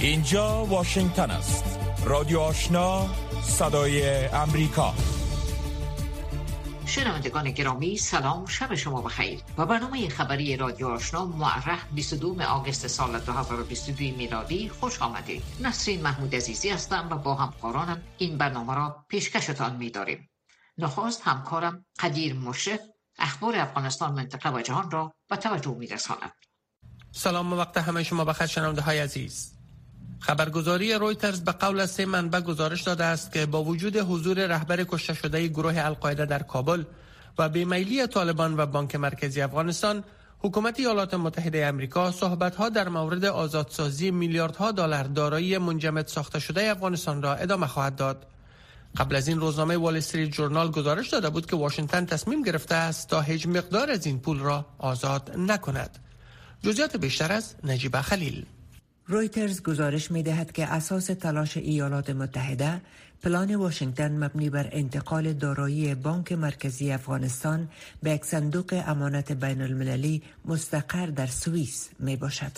اینجا 0.00 0.64
واشنگتن 0.64 1.30
است. 1.30 1.78
رادیو 2.04 2.40
آشنا 2.40 3.06
صدای 3.42 4.26
امریکا. 4.26 4.94
شنوندگان 6.86 7.50
گرامی 7.50 7.96
سلام 7.96 8.46
شب 8.46 8.74
شما 8.74 9.02
بخیر. 9.02 9.40
و 9.58 9.66
برنامه 9.66 10.08
خبری 10.08 10.56
رادیو 10.56 10.88
آشنا 10.88 11.26
معرخ 11.26 11.86
22 11.92 12.42
آگوست 12.42 12.86
سال 12.86 13.18
2022 13.18 14.16
میلادی. 14.16 14.68
خوش 14.68 15.02
آمدید. 15.02 15.42
نسرین 15.60 16.02
محمود 16.02 16.34
عزیزی 16.34 16.70
هستم 16.70 17.08
و 17.10 17.16
با 17.16 17.34
همکارانم 17.34 18.02
این 18.18 18.38
برنامه 18.38 18.74
را 18.74 19.04
پیشکشتان 19.08 19.76
می‌داریم. 19.76 20.30
نخواست 20.78 21.22
همکارم 21.24 21.84
قدیر 21.98 22.34
مشرف 22.34 22.80
اخبار 23.18 23.56
افغانستان 23.56 24.12
منطقه 24.12 24.50
و 24.50 24.60
جهان 24.60 24.90
را 24.90 25.12
به 25.28 25.36
توجه 25.36 25.74
میرساند. 25.74 26.32
سلام 27.12 27.52
وقت 27.52 27.76
همه 27.76 28.02
شما 28.02 28.24
بخیر 28.24 28.46
شنونده 28.46 28.82
های 28.82 28.98
عزیز. 28.98 29.59
خبرگزاری 30.20 30.94
رویترز 30.94 31.40
به 31.40 31.52
قول 31.52 31.86
سه 31.86 32.06
منبع 32.06 32.40
گزارش 32.40 32.82
داده 32.82 33.04
است 33.04 33.32
که 33.32 33.46
با 33.46 33.64
وجود 33.64 33.96
حضور 33.96 34.46
رهبر 34.46 34.84
کشته 34.84 35.14
شده 35.14 35.48
گروه 35.48 35.74
القاعده 35.76 36.26
در 36.26 36.42
کابل 36.42 36.84
و 37.38 37.48
بیمیلی 37.48 38.06
طالبان 38.06 38.60
و 38.60 38.66
بانک 38.66 38.96
مرکزی 38.96 39.40
افغانستان 39.40 40.04
حکومت 40.38 40.80
ایالات 40.80 41.14
متحده 41.14 41.66
امریکا 41.66 42.10
ها 42.58 42.68
در 42.68 42.88
مورد 42.88 43.24
آزادسازی 43.24 44.10
میلیاردها 44.10 44.72
دلار 44.72 45.04
دارایی 45.04 45.58
منجمد 45.58 46.06
ساخته 46.06 46.38
شده 46.38 46.70
افغانستان 46.70 47.22
را 47.22 47.34
ادامه 47.34 47.66
خواهد 47.66 47.96
داد. 47.96 48.26
قبل 48.96 49.16
از 49.16 49.28
این 49.28 49.40
روزنامه 49.40 49.76
وال 49.76 49.96
استریت 49.96 50.30
جورنال 50.30 50.70
گزارش 50.70 51.08
داده 51.08 51.30
بود 51.30 51.46
که 51.46 51.56
واشنگتن 51.56 52.06
تصمیم 52.06 52.42
گرفته 52.42 52.74
است 52.74 53.08
تا 53.08 53.20
هیچ 53.20 53.46
مقدار 53.46 53.90
از 53.90 54.06
این 54.06 54.18
پول 54.18 54.38
را 54.38 54.66
آزاد 54.78 55.32
نکند. 55.38 55.98
جزئیات 56.62 56.96
بیشتر 56.96 57.32
از 57.32 57.54
نجیب 57.64 58.00
خلیل 58.00 58.46
رویترز 59.10 59.62
گزارش 59.62 60.10
می 60.10 60.22
دهد 60.22 60.52
که 60.52 60.66
اساس 60.66 61.06
تلاش 61.06 61.56
ایالات 61.56 62.10
متحده 62.10 62.80
پلان 63.22 63.54
واشنگتن 63.54 64.24
مبنی 64.24 64.50
بر 64.50 64.68
انتقال 64.72 65.32
دارایی 65.32 65.94
بانک 65.94 66.32
مرکزی 66.32 66.92
افغانستان 66.92 67.68
به 68.02 68.10
یک 68.10 68.24
صندوق 68.24 68.82
امانت 68.86 69.32
بین 69.32 69.62
المللی 69.62 70.22
مستقر 70.44 71.06
در 71.06 71.26
سوئیس 71.26 71.90
می 71.98 72.16
باشد. 72.16 72.52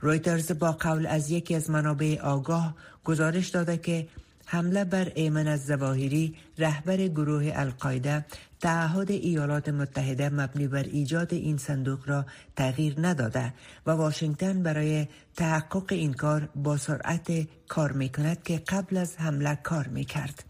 رویترز 0.00 0.52
با 0.52 0.72
قول 0.72 1.06
از 1.06 1.30
یکی 1.30 1.54
از 1.54 1.70
منابع 1.70 2.18
آگاه 2.22 2.74
گزارش 3.04 3.48
داده 3.48 3.76
که 3.76 4.08
حمله 4.52 4.84
بر 4.84 5.12
ایمن 5.14 5.46
از 5.46 5.66
زواهری 5.66 6.34
رهبر 6.58 6.96
گروه 6.96 7.52
القاعده 7.54 8.24
تعهد 8.60 9.10
ایالات 9.10 9.68
متحده 9.68 10.28
مبنی 10.28 10.68
بر 10.68 10.82
ایجاد 10.82 11.34
این 11.34 11.58
صندوق 11.58 12.08
را 12.08 12.26
تغییر 12.56 12.94
نداده 12.98 13.54
و 13.86 13.90
واشنگتن 13.90 14.62
برای 14.62 15.06
تحقق 15.36 15.92
این 15.92 16.12
کار 16.12 16.48
با 16.54 16.76
سرعت 16.76 17.48
کار 17.68 17.92
می 17.92 18.08
کند 18.08 18.42
که 18.42 18.58
قبل 18.68 18.96
از 18.96 19.16
حمله 19.16 19.58
کار 19.62 19.88
می 19.88 20.04
کرد. 20.04 20.44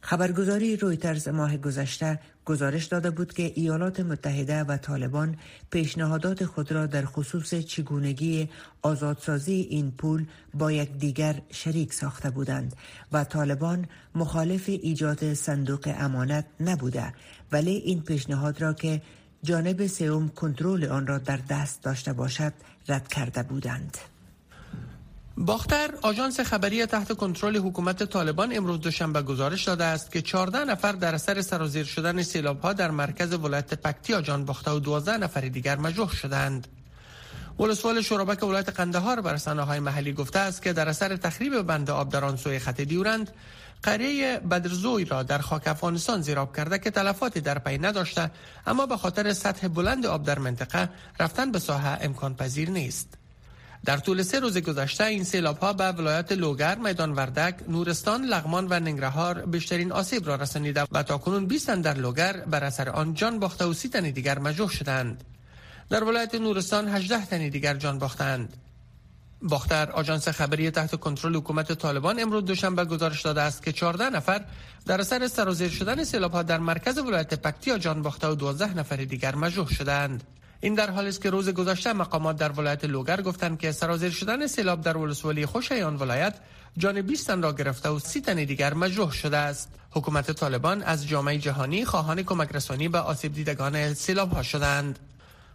خبرگزاری 0.00 0.76
رویترز 0.76 1.28
ماه 1.28 1.56
گذشته 1.56 2.20
گزارش 2.50 2.84
داده 2.84 3.10
بود 3.10 3.32
که 3.32 3.52
ایالات 3.54 4.00
متحده 4.00 4.64
و 4.64 4.76
طالبان 4.76 5.36
پیشنهادات 5.70 6.44
خود 6.44 6.72
را 6.72 6.86
در 6.86 7.04
خصوص 7.04 7.54
چگونگی 7.54 8.48
آزادسازی 8.82 9.66
این 9.70 9.90
پول 9.90 10.26
با 10.54 10.84
دیگر 10.84 11.42
شریک 11.50 11.92
ساخته 11.92 12.30
بودند 12.30 12.76
و 13.12 13.24
طالبان 13.24 13.88
مخالف 14.14 14.68
ایجاد 14.68 15.34
صندوق 15.34 15.94
امانت 15.98 16.46
نبوده 16.60 17.12
ولی 17.52 17.70
این 17.70 18.02
پیشنهاد 18.02 18.62
را 18.62 18.72
که 18.72 19.02
جانب 19.42 19.86
سوم 19.86 20.28
کنترل 20.28 20.84
آن 20.84 21.06
را 21.06 21.18
در 21.18 21.40
دست 21.48 21.82
داشته 21.82 22.12
باشد 22.12 22.52
رد 22.88 23.08
کرده 23.08 23.42
بودند. 23.42 23.98
باختر 25.40 25.90
آژانس 26.02 26.40
خبری 26.40 26.86
تحت 26.86 27.12
کنترل 27.12 27.56
حکومت 27.56 28.02
طالبان 28.02 28.56
امروز 28.56 28.80
دوشنبه 28.80 29.22
گزارش 29.22 29.64
داده 29.64 29.84
است 29.84 30.12
که 30.12 30.22
14 30.22 30.64
نفر 30.64 30.92
در 30.92 31.14
اثر 31.14 31.42
سرازیر 31.42 31.84
شدن 31.84 32.22
سیلاب 32.22 32.60
ها 32.60 32.72
در 32.72 32.90
مرکز 32.90 33.32
ولایت 33.32 33.74
پکتیا 33.74 34.20
جان 34.20 34.44
باخته 34.44 34.70
و 34.70 34.78
12 34.78 35.16
نفر 35.18 35.40
دیگر 35.40 35.76
مجروح 35.76 36.14
شدند. 36.14 36.68
ولسوال 37.58 38.00
شورابک 38.00 38.42
ولایت 38.42 38.68
قندهار 38.68 39.20
بر 39.20 39.36
های 39.36 39.80
محلی 39.80 40.12
گفته 40.12 40.38
است 40.38 40.62
که 40.62 40.72
در 40.72 40.88
اثر 40.88 41.16
تخریب 41.16 41.62
بند 41.62 41.90
آب 41.90 42.08
در 42.08 42.24
آن 42.24 42.36
سوی 42.36 42.58
خط 42.58 42.80
دیورند 42.80 43.30
قریه 43.82 44.38
بدرزوی 44.38 45.04
را 45.04 45.22
در 45.22 45.38
خاک 45.38 45.66
افغانستان 45.66 46.22
زیراب 46.22 46.56
کرده 46.56 46.78
که 46.78 46.90
تلفاتی 46.90 47.40
در 47.40 47.58
پی 47.58 47.78
نداشته 47.78 48.30
اما 48.66 48.86
به 48.86 48.96
خاطر 48.96 49.32
سطح 49.32 49.68
بلند 49.68 50.06
آب 50.06 50.22
در 50.22 50.38
منطقه 50.38 50.88
رفتن 51.20 51.52
به 51.52 51.58
ساحه 51.58 52.04
امکان 52.04 52.34
پذیر 52.34 52.70
نیست. 52.70 53.19
در 53.84 53.96
طول 53.96 54.22
سه 54.22 54.40
روز 54.40 54.58
گذشته 54.58 55.04
این 55.04 55.24
سیلاب 55.24 55.58
ها 55.58 55.72
به 55.72 55.92
ولایت 55.92 56.32
لوگر، 56.32 56.78
میدان 56.78 57.12
وردک، 57.12 57.54
نورستان، 57.68 58.24
لغمان 58.24 58.66
و 58.70 58.80
ننگرهار 58.80 59.46
بیشترین 59.46 59.92
آسیب 59.92 60.26
را 60.26 60.34
رسانیده 60.34 60.84
و 60.92 61.02
تاکنون 61.02 61.46
20 61.46 61.70
در 61.70 61.94
لوگر 61.94 62.32
بر 62.32 62.64
اثر 62.64 62.88
آن 62.88 63.14
جان 63.14 63.38
باخته 63.38 63.64
و 63.64 63.72
سی 63.72 63.88
تن 63.88 64.10
دیگر 64.10 64.38
مجروح 64.38 64.70
شدند. 64.70 65.24
در 65.90 66.04
ولایت 66.04 66.34
نورستان 66.34 66.88
18 66.88 67.26
تن 67.26 67.48
دیگر 67.48 67.74
جان 67.74 67.98
باختند. 67.98 68.56
باختر 69.42 69.90
آژانس 69.90 70.28
خبری 70.28 70.70
تحت 70.70 70.96
کنترل 70.96 71.36
حکومت 71.36 71.72
طالبان 71.72 72.20
امروز 72.20 72.44
دوشنبه 72.44 72.84
گزارش 72.84 73.22
داده 73.22 73.40
است 73.40 73.62
که 73.62 73.72
14 73.72 74.10
نفر 74.10 74.44
در 74.86 75.00
اثر 75.00 75.28
سرازیر 75.28 75.70
شدن 75.70 76.04
سیلاب 76.04 76.32
ها 76.32 76.42
در 76.42 76.58
مرکز 76.58 76.98
ولایت 76.98 77.34
پکتیا 77.34 77.78
جان 77.78 78.02
باخته 78.02 78.28
و 78.28 78.34
12 78.34 78.74
نفر 78.74 78.96
دیگر 78.96 79.34
مجروح 79.34 79.68
شدند. 79.68 80.24
این 80.60 80.74
در 80.74 80.90
حالی 80.90 81.08
است 81.08 81.22
که 81.22 81.30
روز 81.30 81.48
گذشته 81.48 81.92
مقامات 81.92 82.36
در 82.36 82.52
ولایت 82.52 82.84
لوگر 82.84 83.22
گفتند 83.22 83.58
که 83.58 83.72
سرازیر 83.72 84.10
شدن 84.10 84.46
سیلاب 84.46 84.80
در 84.80 84.96
ولسوالی 84.96 85.46
خوشایان 85.46 85.96
ولایت 85.96 86.34
جان 86.78 87.02
20 87.02 87.26
تن 87.26 87.42
را 87.42 87.52
گرفته 87.52 87.88
و 87.88 87.98
30 87.98 88.20
تن 88.20 88.34
دیگر 88.34 88.74
مجروح 88.74 89.12
شده 89.12 89.36
است. 89.36 89.68
حکومت 89.90 90.30
طالبان 90.30 90.82
از 90.82 91.08
جامعه 91.08 91.38
جهانی 91.38 91.84
خواهان 91.84 92.22
کمک 92.22 92.48
رسانی 92.52 92.88
به 92.88 92.98
آسیب 92.98 93.34
دیدگان 93.34 93.94
سیلاب 93.94 94.32
ها 94.32 94.42
شدند. 94.42 94.98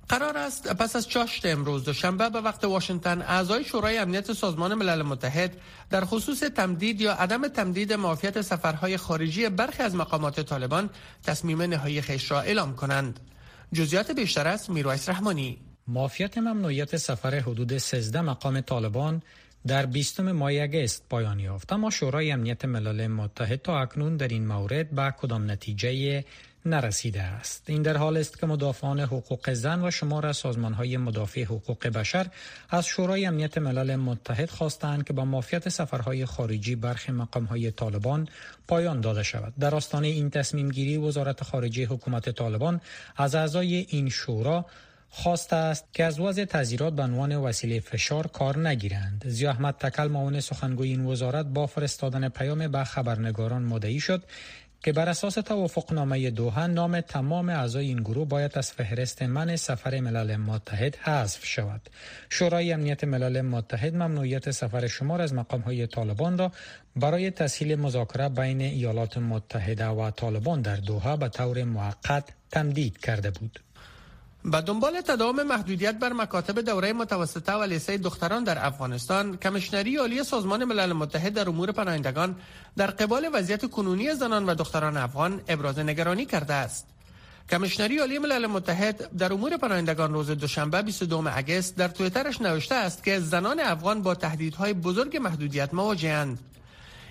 قرار 0.10 0.38
است 0.38 0.68
پس 0.68 0.96
از 0.96 1.10
چاشت 1.10 1.46
امروز 1.46 1.84
دوشنبه 1.84 2.30
به 2.30 2.42
وقت 2.42 2.64
واشنگتن 2.64 3.22
اعضای 3.22 3.64
شورای 3.64 3.98
امنیت 3.98 4.34
سازمان 4.34 4.74
ملل 4.74 5.02
متحد 5.02 5.58
در 5.90 6.06
خصوص 6.06 6.40
تمدید 6.40 7.02
یا 7.02 7.14
عدم 7.14 7.48
تمدید 7.48 7.94
معافیت 7.94 8.42
سفرهای 8.42 8.98
خارجی 8.98 9.50
برخی 9.50 9.84
از 9.84 9.96
مقامات 9.96 10.40
طالبان 10.40 10.90
تصمیم 11.24 11.62
نهایی 11.62 12.02
خیش 12.02 12.32
را 12.32 12.42
اعلام 12.42 12.76
کنند. 12.76 13.20
جزیات 13.74 14.12
بیشتر 14.12 14.48
از 14.48 14.72
میرویس 14.72 15.10
رحمانی. 15.10 15.58
معافیت 15.88 16.38
ممنوعیت 16.38 16.98
سفر 16.98 17.40
حدود 17.40 17.78
13 17.78 18.22
مقام 18.22 18.62
طالبان 18.62 19.22
در 19.68 19.86
20 19.86 20.20
ماه 20.20 20.52
اگست 20.52 21.10
پایان 21.10 21.40
یافت. 21.40 21.74
اما 21.74 21.90
شورای 21.90 22.32
امنیت 22.32 22.66
ملل 22.66 23.08
متحد 23.08 23.62
تا 23.62 23.80
اکنون 23.80 24.18
در 24.18 24.28
این 24.28 24.48
مورد 24.48 24.92
به 24.92 25.14
کدام 25.18 25.52
نتیجه 25.52 26.24
نرسیده 26.66 27.22
است 27.22 27.64
این 27.68 27.82
در 27.82 27.98
حال 27.98 28.18
است 28.18 28.40
که 28.40 28.46
مدافعان 28.46 29.00
حقوق 29.00 29.54
زن 29.54 29.84
و 29.86 29.92
شمار 29.92 30.34
سازمان 30.34 30.74
های 30.74 30.98
مدافع 30.98 31.44
حقوق 31.44 31.88
بشر 31.88 32.28
از 32.70 32.86
شورای 32.86 33.26
امنیت 33.26 33.58
ملل 33.58 33.96
متحد 33.96 34.50
خواستند 34.50 35.04
که 35.04 35.14
با 35.14 35.26
مافیت 35.26 35.70
سفرهای 35.70 36.26
خارجی 36.26 36.76
برخی 36.76 37.12
مقام 37.12 37.44
های 37.44 37.72
طالبان 37.72 38.28
پایان 38.68 39.02
داده 39.02 39.24
شود 39.24 39.54
در 39.60 39.76
آستانه 39.76 40.08
این 40.08 40.30
تصمیم 40.30 40.70
گیری 40.70 40.98
وزارت 40.98 41.44
خارجه 41.44 41.86
حکومت 41.86 42.30
طالبان 42.30 42.82
از 43.18 43.36
اعضای 43.36 43.86
این 43.90 44.10
شورا 44.10 44.66
خواسته 45.10 45.56
است 45.56 45.86
که 45.94 46.04
از 46.04 46.20
وضع 46.20 46.46
تذیرات 46.46 46.94
به 46.94 47.04
عنوان 47.04 47.36
وسیله 47.36 47.80
فشار 47.80 48.28
کار 48.28 48.68
نگیرند. 48.68 49.24
زیا 49.28 49.50
احمد 49.50 49.74
تکل 49.74 50.08
معاون 50.08 50.40
سخنگوی 50.40 50.90
این 50.90 51.06
وزارت 51.06 51.46
با 51.46 51.68
فرستادن 51.68 52.30
پیام 52.30 52.68
به 52.68 52.84
خبرنگاران 52.84 53.64
مدعی 53.64 54.00
شد 54.00 54.24
که 54.86 54.92
بر 54.92 55.10
اساس 55.10 55.34
توافقنامه 55.34 56.30
دوها 56.30 56.68
نام 56.68 57.02
تمام 57.02 57.50
اعضای 57.50 57.88
این 57.88 57.98
گروه 57.98 58.28
باید 58.28 58.58
از 58.58 58.72
فهرست 58.72 59.22
من 59.22 59.56
سفر 59.56 60.00
ملل 60.00 60.36
متحد 60.36 60.96
حذف 60.96 61.46
شود. 61.46 61.90
شورای 62.30 62.74
امنیت 62.74 63.04
ملل 63.04 63.42
متحد 63.42 63.96
ممنوعیت 63.96 64.52
سفر 64.52 64.88
شمار 64.88 65.22
از 65.22 65.34
مقام 65.34 65.62
های 65.62 65.88
طالبان 65.88 66.38
را 66.38 66.52
برای 66.96 67.32
تسهیل 67.32 67.76
مذاکره 67.76 68.30
بین 68.30 68.62
ایالات 68.62 69.18
متحده 69.18 69.88
و 69.88 70.12
طالبان 70.12 70.62
در 70.62 70.76
دوها 70.76 71.18
به 71.18 71.30
طور 71.30 71.64
موقت 71.64 72.30
تمدید 72.52 72.98
کرده 72.98 73.32
بود. 73.32 73.65
به 74.46 74.62
دنبال 74.62 75.02
تداوم 75.02 75.44
محدودیت 75.44 76.00
بر 76.00 76.14
مکاتب 76.14 76.62
دوره 76.62 76.94
متوسطه 76.94 77.54
و 77.54 77.64
لیسه 77.64 77.98
دختران 77.98 78.44
در 78.44 78.66
افغانستان 78.66 79.38
کمشنری 79.38 79.98
عالی 79.98 80.24
سازمان 80.24 80.66
ملل 80.66 80.94
متحد 80.94 81.34
در 81.34 81.50
امور 81.50 81.72
پناهندگان 81.72 82.36
در 82.78 82.88
قبال 82.88 83.30
وضعیت 83.34 83.70
کنونی 83.70 84.14
زنان 84.14 84.46
و 84.46 84.56
دختران 84.56 84.98
افغان 84.98 85.42
ابراز 85.48 85.80
نگرانی 85.80 86.26
کرده 86.26 86.54
است. 86.54 86.86
کمشنری 87.50 87.98
عالی 87.98 88.20
ملل 88.20 88.46
متحد 88.48 89.18
در 89.18 89.34
امور 89.34 89.58
پناهندگان 89.58 90.14
روز 90.14 90.32
دوشنبه 90.32 90.82
22 90.82 91.24
اگست 91.36 91.78
در 91.78 91.88
تویترش 91.88 92.42
نوشته 92.42 92.76
است 92.76 93.04
که 93.04 93.20
زنان 93.20 93.60
افغان 93.60 94.02
با 94.02 94.16
تهدیدهای 94.16 94.74
بزرگ 94.74 95.18
محدودیت 95.18 95.74
مواجهند 95.74 96.40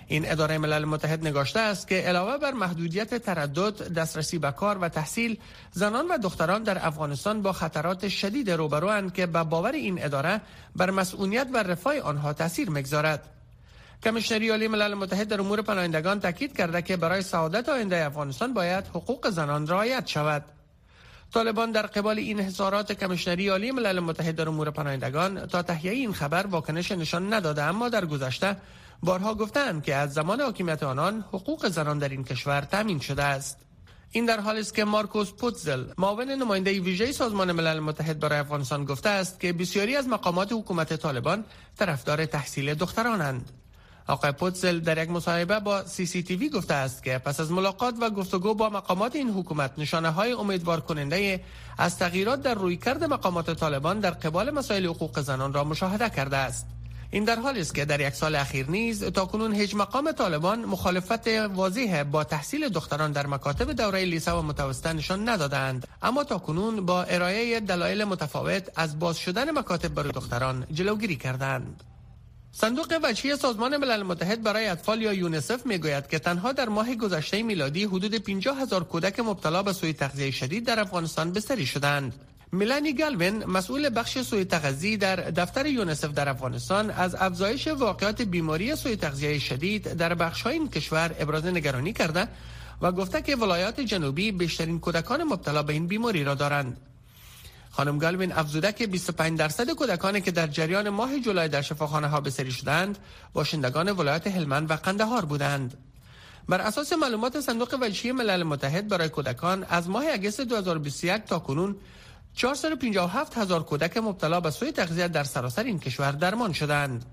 این 0.07 0.31
اداره 0.31 0.57
ملل 0.57 0.85
متحد 0.85 1.27
نگاشته 1.27 1.59
است 1.59 1.87
که 1.87 1.95
علاوه 1.95 2.37
بر 2.37 2.51
محدودیت 2.51 3.15
تردد، 3.15 3.93
دسترسی 3.93 4.39
به 4.39 4.51
کار 4.51 4.77
و 4.77 4.89
تحصیل، 4.89 5.37
زنان 5.71 6.07
و 6.07 6.17
دختران 6.17 6.63
در 6.63 6.87
افغانستان 6.87 7.41
با 7.41 7.53
خطرات 7.53 8.07
شدید 8.07 8.51
روبروند 8.51 9.13
که 9.13 9.25
به 9.25 9.43
باور 9.43 9.71
این 9.71 10.03
اداره 10.05 10.41
بر 10.75 10.91
مسئولیت 10.91 11.47
و 11.53 11.57
رفاه 11.57 11.99
آنها 11.99 12.33
تاثیر 12.33 12.69
می‌گذارد. 12.69 13.29
کمیشنری 14.03 14.49
عالی 14.49 14.67
ملل 14.67 14.93
متحد 14.93 15.27
در 15.27 15.39
امور 15.39 15.61
پناهندگان 15.61 16.19
تاکید 16.19 16.57
کرده 16.57 16.81
که 16.81 16.97
برای 16.97 17.21
سعادت 17.21 17.69
آینده 17.69 18.05
افغانستان 18.05 18.53
باید 18.53 18.87
حقوق 18.87 19.29
زنان 19.29 19.67
رعایت 19.67 20.07
شود. 20.07 20.45
طالبان 21.33 21.71
در 21.71 21.85
قبال 21.85 22.17
این 22.17 22.39
حصارات 22.39 22.91
کمیشنری 22.91 23.47
عالی 23.47 23.71
ملل 23.71 23.99
متحد 23.99 24.35
در 24.35 24.49
امور 24.49 24.71
پناهندگان 24.71 25.45
تا 25.45 25.61
تهیه 25.61 25.91
این 25.91 26.13
خبر 26.13 26.47
واکنش 26.47 26.91
نشان 26.91 27.33
نداده 27.33 27.63
اما 27.63 27.89
در 27.89 28.05
گذشته 28.05 28.57
بارها 29.05 29.33
گفتند 29.35 29.83
که 29.83 29.95
از 29.95 30.13
زمان 30.13 30.41
حاکمیت 30.41 30.83
آنان 30.83 31.25
حقوق 31.33 31.67
زنان 31.67 31.99
در 31.99 32.09
این 32.09 32.23
کشور 32.23 32.61
تامین 32.61 32.99
شده 32.99 33.23
است. 33.23 33.57
این 34.11 34.25
در 34.25 34.39
حالی 34.39 34.59
است 34.59 34.75
که 34.75 34.85
مارکوس 34.85 35.31
پوتزل 35.31 35.83
معاون 35.97 36.31
نماینده 36.31 36.79
ویژه 36.79 37.11
سازمان 37.11 37.51
ملل 37.51 37.79
متحد 37.79 38.19
برای 38.19 38.39
افغانستان 38.39 38.85
گفته 38.85 39.09
است 39.09 39.39
که 39.39 39.53
بسیاری 39.53 39.95
از 39.95 40.07
مقامات 40.07 40.53
حکومت 40.53 40.93
طالبان 40.95 41.45
طرفدار 41.77 42.25
تحصیل 42.25 42.73
دخترانند. 42.73 43.51
آقای 44.07 44.31
پوتزل 44.31 44.79
در 44.79 45.03
یک 45.03 45.09
مصاحبه 45.09 45.59
با 45.59 45.85
سی 45.85 46.05
سی 46.05 46.23
تی 46.23 46.35
وی 46.35 46.49
گفته 46.49 46.73
است 46.73 47.03
که 47.03 47.17
پس 47.17 47.39
از 47.39 47.51
ملاقات 47.51 47.95
و 48.01 48.09
گفتگو 48.09 48.53
با 48.53 48.69
مقامات 48.69 49.15
این 49.15 49.29
حکومت 49.29 49.71
نشانه 49.77 50.09
های 50.09 50.31
امیدوار 50.31 50.81
کننده 50.81 51.43
از 51.77 51.97
تغییرات 51.97 52.41
در 52.41 52.53
رویکرد 52.53 53.03
مقامات 53.03 53.51
طالبان 53.59 53.99
در 53.99 54.11
قبال 54.11 54.51
مسائل 54.51 54.85
حقوق 54.85 55.19
زنان 55.21 55.53
را 55.53 55.63
مشاهده 55.63 56.09
کرده 56.09 56.37
است. 56.37 56.67
این 57.15 57.23
در 57.23 57.39
حالی 57.39 57.61
است 57.61 57.75
که 57.75 57.85
در 57.85 58.07
یک 58.07 58.13
سال 58.13 58.35
اخیر 58.35 58.69
نیز 58.69 59.03
تاکنون 59.03 59.53
هیچ 59.53 59.75
مقام 59.75 60.11
طالبان 60.11 60.65
مخالفت 60.65 61.27
واضح 61.27 62.03
با 62.03 62.23
تحصیل 62.23 62.69
دختران 62.69 63.11
در 63.11 63.27
مکاتب 63.27 63.71
دوره 63.71 64.05
لیسه 64.05 64.31
و 64.31 64.41
متوسطه 64.41 64.93
نشان 64.93 65.29
ندادند 65.29 65.87
اما 66.01 66.23
تاکنون 66.23 66.85
با 66.85 67.03
ارائه 67.03 67.59
دلایل 67.59 68.03
متفاوت 68.03 68.71
از 68.75 68.99
باز 68.99 69.17
شدن 69.17 69.51
مکاتب 69.51 69.93
برای 69.93 70.11
دختران 70.11 70.67
جلوگیری 70.73 71.15
کردند 71.15 71.83
صندوق 72.51 72.99
وجهی 73.03 73.35
سازمان 73.35 73.77
ملل 73.77 74.03
متحد 74.03 74.43
برای 74.43 74.67
اطفال 74.67 75.01
یا 75.01 75.13
یونسف 75.13 75.65
می‌گوید 75.65 76.07
که 76.07 76.19
تنها 76.19 76.51
در 76.51 76.69
ماه 76.69 76.95
گذشته 76.95 77.43
میلادی 77.43 77.83
حدود 77.83 78.15
50 78.15 78.57
هزار 78.61 78.83
کودک 78.83 79.19
مبتلا 79.19 79.63
به 79.63 79.73
سوی 79.73 79.93
تغذیه 79.93 80.31
شدید 80.31 80.65
در 80.65 80.79
افغانستان 80.79 81.31
بستری 81.31 81.65
شدند. 81.65 82.13
میلانی 82.55 82.93
گالوین 82.93 83.45
مسئول 83.45 83.89
بخش 83.95 84.21
سوی 84.21 84.45
تغذیه 84.45 84.97
در 84.97 85.15
دفتر 85.15 85.65
یونسف 85.65 86.11
در 86.13 86.29
افغانستان 86.29 86.89
از 86.89 87.15
افزایش 87.15 87.67
واقعات 87.67 88.21
بیماری 88.21 88.75
سوی 88.75 88.95
تغذیه 88.95 89.39
شدید 89.39 89.93
در 89.93 90.13
بخش 90.13 90.41
های 90.41 90.53
این 90.53 90.69
کشور 90.69 91.15
ابراز 91.19 91.45
نگرانی 91.45 91.93
کرده 91.93 92.27
و 92.81 92.91
گفته 92.91 93.21
که 93.21 93.35
ولایات 93.35 93.79
جنوبی 93.79 94.31
بیشترین 94.31 94.79
کودکان 94.79 95.23
مبتلا 95.23 95.63
به 95.63 95.73
این 95.73 95.87
بیماری 95.87 96.23
را 96.23 96.33
دارند. 96.35 96.77
خانم 97.71 97.97
گالوین 97.97 98.31
افزوده 98.31 98.71
که 98.71 98.87
25 98.87 99.39
درصد 99.39 99.69
کودکانی 99.71 100.21
که 100.21 100.31
در 100.31 100.47
جریان 100.47 100.89
ماه 100.89 101.19
جولای 101.19 101.47
در 101.47 101.61
شفاخانه 101.61 102.07
ها 102.07 102.21
بسری 102.21 102.51
شدند 102.51 102.97
باشندگان 103.33 103.91
ولایت 103.91 104.27
هلمند 104.27 104.71
و 104.71 104.73
قندهار 104.73 105.25
بودند. 105.25 105.77
بر 106.49 106.61
اساس 106.61 106.93
معلومات 106.93 107.39
صندوق 107.39 107.77
وجهی 107.81 108.11
ملل 108.11 108.43
متحد 108.43 108.87
برای 108.87 109.09
کودکان 109.09 109.63
از 109.63 109.89
ماه 109.89 110.03
اگست 110.11 110.41
2021 110.41 111.25
تا 111.25 111.39
کنون 111.39 111.75
457 112.35 113.37
هزار 113.37 113.63
کودک 113.63 113.97
مبتلا 113.97 114.39
به 114.39 114.51
سوی 114.51 114.71
تغذیه 114.71 115.07
در 115.07 115.23
سراسر 115.23 115.63
این 115.63 115.79
کشور 115.79 116.11
درمان 116.11 116.53
شدند. 116.53 117.05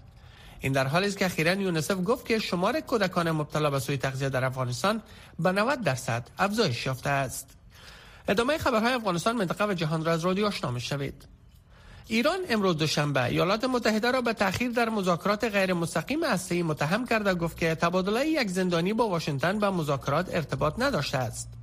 این 0.61 0.73
در 0.73 0.87
حالی 0.87 1.07
است 1.07 1.19
که 1.19 1.27
اخیرا 1.27 1.53
یونسف 1.53 1.97
گفت 2.05 2.27
که 2.27 2.39
شمار 2.39 2.81
کودکان 2.81 3.31
مبتلا 3.31 3.71
به 3.71 3.79
سوی 3.79 3.97
تغذیه 3.97 4.29
در 4.29 4.45
افغانستان 4.45 5.03
به 5.39 5.53
90 5.53 5.81
درصد 5.81 6.29
افزایش 6.39 6.87
یافته 6.87 7.11
است. 7.11 7.51
ادامه 8.29 8.59
خبرهای 8.59 8.93
افغانستان 8.93 9.37
منطقه 9.37 9.69
و 9.69 9.75
جهان 9.75 10.05
را 10.05 10.13
از 10.13 10.25
رادیو 10.25 10.47
آشنا 10.47 10.79
شوید. 10.79 11.29
ایران 12.09 12.39
امروز 12.49 12.77
دوشنبه 12.77 13.25
ایالات 13.25 13.65
متحده 13.65 14.11
را 14.11 14.21
به 14.21 14.33
تاخیر 14.33 14.71
در 14.71 14.89
مذاکرات 14.89 15.45
غیر 15.45 15.73
مستقیم 15.73 16.25
هسته‌ای 16.25 16.63
متهم 16.63 17.07
کرده 17.07 17.35
گفت 17.35 17.57
که 17.57 17.75
تبادله 17.75 18.29
یک 18.29 18.49
زندانی 18.49 18.93
با 18.93 19.09
واشنگتن 19.09 19.59
به 19.59 19.71
مذاکرات 19.71 20.35
ارتباط 20.35 20.75
نداشته 20.79 21.19
است. 21.19 21.62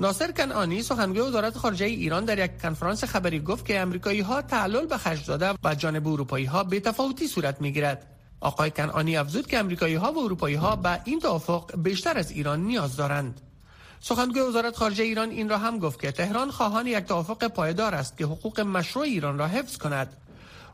ناصر 0.00 0.32
کنعانی 0.32 0.82
سخنگوی 0.82 1.20
وزارت 1.20 1.58
خارجه 1.58 1.84
ایران 1.86 2.24
در 2.24 2.44
یک 2.44 2.62
کنفرانس 2.62 3.04
خبری 3.04 3.40
گفت 3.40 3.66
که 3.66 3.80
امریکایی 3.80 4.20
ها 4.20 4.42
تعلل 4.42 4.86
به 4.86 4.96
خرج 4.96 5.26
داده 5.26 5.54
و 5.64 5.74
جانب 5.74 6.08
اروپایی 6.08 6.44
ها 6.44 6.64
به 6.64 6.80
تفاوتی 6.80 7.28
صورت 7.28 7.60
می‌گیرد. 7.60 8.06
آقای 8.40 8.70
کنعانی 8.70 9.16
افزود 9.16 9.46
که 9.46 9.58
امریکایی 9.58 9.94
ها 9.94 10.12
و 10.12 10.18
اروپایی 10.18 10.54
ها 10.54 10.76
به 10.76 11.00
این 11.04 11.20
توافق 11.20 11.72
بیشتر 11.76 12.18
از 12.18 12.30
ایران 12.30 12.60
نیاز 12.60 12.96
دارند. 12.96 13.40
سخنگوی 14.00 14.40
وزارت 14.40 14.76
خارجه 14.76 15.04
ایران 15.04 15.30
این 15.30 15.48
را 15.48 15.58
هم 15.58 15.78
گفت 15.78 16.00
که 16.00 16.12
تهران 16.12 16.50
خواهان 16.50 16.86
یک 16.86 17.04
توافق 17.04 17.48
پایدار 17.48 17.94
است 17.94 18.18
که 18.18 18.24
حقوق 18.24 18.60
مشروع 18.60 19.04
ایران 19.04 19.38
را 19.38 19.46
حفظ 19.46 19.76
کند 19.76 20.16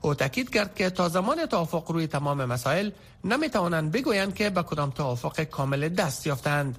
او 0.01 0.15
تاکید 0.15 0.51
کرد 0.51 0.75
که 0.75 0.91
تا 0.91 1.09
زمان 1.09 1.47
توافق 1.47 1.91
روی 1.91 2.07
تمام 2.07 2.45
مسائل 2.45 2.91
نمی 3.25 3.49
توانند 3.49 3.93
بگویند 3.93 4.35
که 4.35 4.51
به 4.51 4.63
کدام 4.63 4.91
توافق 4.91 5.43
کامل 5.43 5.89
دست 5.89 6.27
یافتند 6.27 6.79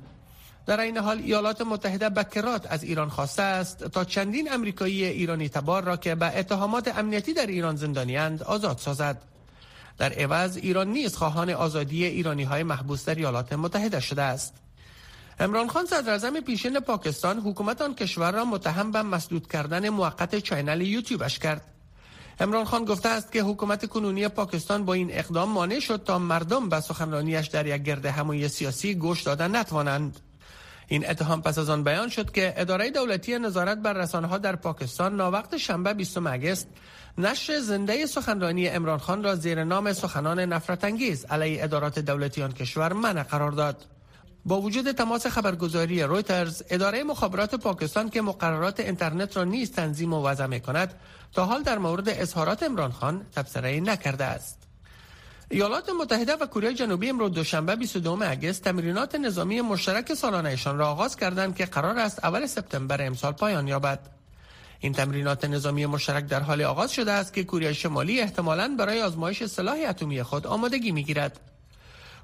در 0.68 0.80
این 0.80 0.98
حال 0.98 1.18
ایالات 1.18 1.62
متحده 1.62 2.10
بکرات 2.10 2.68
از 2.70 2.84
ایران 2.84 3.10
خواسته 3.10 3.44
است 3.44 3.84
تا 3.84 4.04
چندین 4.04 4.52
امریکایی 4.52 5.04
ایرانی 5.04 5.50
تبار 5.50 5.84
را 5.84 5.98
که 5.98 6.16
به 6.16 6.40
اتهامات 6.40 6.98
امنیتی 6.98 7.34
در 7.34 7.48
ایران 7.48 7.76
زندانیاند 7.76 8.44
آزاد 8.44 8.78
سازد 8.78 9.22
در 9.98 10.14
عوض 10.14 10.58
ایران 10.58 10.88
نیز 10.88 11.16
خواهان 11.16 11.50
آزادی 11.50 12.06
ایرانی 12.06 12.44
های 12.44 12.64
محبوس 12.64 13.06
در 13.06 13.16
ایالات 13.16 13.54
متحده 13.54 14.00
شده 14.00 14.22
است 14.22 14.54
امران 15.40 15.68
خان 15.68 15.86
صدر 15.86 16.42
پیشین 16.42 16.80
پاکستان 16.80 17.40
حکومت 17.40 17.82
آن 17.82 17.96
کشور 17.96 18.32
را 18.32 18.46
متهم 18.46 18.92
به 18.92 19.02
مسدود 19.02 19.48
کردن 19.48 19.90
موقت 19.90 20.36
چینل 20.36 20.82
یوتیوبش 20.82 21.40
کرد. 21.40 21.62
امران 22.40 22.66
خان 22.66 22.86
گفته 22.86 23.10
است 23.10 23.32
که 23.32 23.42
حکومت 23.42 23.86
کنونی 23.86 24.28
پاکستان 24.28 24.86
با 24.86 24.94
این 24.94 25.10
اقدام 25.12 25.50
مانع 25.50 25.80
شد 25.80 26.04
تا 26.04 26.20
مردم 26.20 26.70
به 26.70 26.80
سخنرانیش 26.80 27.48
در 27.48 27.68
یک 27.68 27.84
گرد 27.84 28.06
همایی 28.06 28.48
سیاسی 28.48 28.96
گوش 28.96 29.24
دادن 29.24 29.56
نتوانند. 29.56 30.20
این 30.88 31.10
اتهام 31.10 31.42
پس 31.42 31.58
از 31.58 31.70
آن 31.70 31.84
بیان 31.84 32.10
شد 32.10 32.32
که 32.32 32.54
اداره 32.58 32.90
دولتی 32.90 33.40
نظارت 33.40 33.78
بر 33.78 33.94
رسانه 33.94 34.28
ها 34.28 34.38
در 34.38 34.56
پاکستان 34.56 35.16
ناوقت 35.16 35.58
شنبه 35.58 35.94
20 35.94 36.18
مگست 36.18 36.68
نشر 37.18 37.60
زنده 37.60 38.06
سخنرانی 38.06 38.68
امران 38.68 38.98
خان 38.98 39.24
را 39.24 39.36
زیر 39.36 39.64
نام 39.64 39.94
سخنان 39.94 40.40
نفرت 40.40 40.84
انگیز 40.84 41.26
علیه 41.26 41.64
ادارات 41.64 42.00
دولتی 42.00 42.44
آن 42.44 42.52
کشور 42.52 42.94
منع 42.94 43.24
قرار 43.24 43.52
داد. 43.52 43.86
با 44.46 44.62
وجود 44.62 44.92
تماس 44.92 45.28
خبرگزاری 45.28 46.04
رویترز 46.04 46.64
اداره 46.70 47.04
مخابرات 47.04 47.56
پاکستان 47.56 48.10
که 48.10 48.22
مقررات 48.22 48.80
اینترنت 48.80 49.38
را 49.38 49.44
نیز 49.44 49.72
تنظیم 49.72 50.14
و 50.14 50.24
وضع 50.28 50.46
می 50.46 50.60
کند 50.60 50.94
تا 51.34 51.46
حال 51.46 51.64
در 51.64 51.78
مورد 51.78 52.10
اظهارات 52.10 52.64
امران 52.64 52.92
خان 52.92 53.26
تبصره 53.36 53.80
نکرده 53.80 54.24
است 54.24 54.67
ایالات 55.50 55.90
متحده 55.90 56.36
و 56.36 56.46
کره 56.46 56.74
جنوبی 56.74 57.10
امروز 57.10 57.32
دوشنبه 57.32 57.76
22 57.76 58.20
اگست 58.22 58.64
تمرینات 58.64 59.16
نظامی 59.16 59.62
مشترک 59.62 60.14
سالانهشان 60.14 60.78
را 60.78 60.90
آغاز 60.90 61.16
کردند 61.16 61.56
که 61.56 61.66
قرار 61.66 62.00
است 62.00 62.26
اول 62.26 62.46
سپتامبر 62.46 63.06
امسال 63.06 63.32
پایان 63.32 63.68
یابد. 63.68 64.00
این 64.80 64.94
تمرینات 64.94 65.46
نظامی 65.46 65.86
مشترک 65.86 66.26
در 66.26 66.40
حال 66.40 66.62
آغاز 66.62 66.92
شده 66.92 67.12
است 67.12 67.34
که 67.34 67.44
کره 67.44 67.74
شمالی 67.74 68.22
احتمالاً 68.22 68.76
برای 68.80 69.02
آزمایش 69.02 69.44
سلاح 69.44 69.78
اتمی 69.90 70.24
خود 70.24 70.48
آمادگی 70.48 70.92
می‌گیرد. 70.92 71.40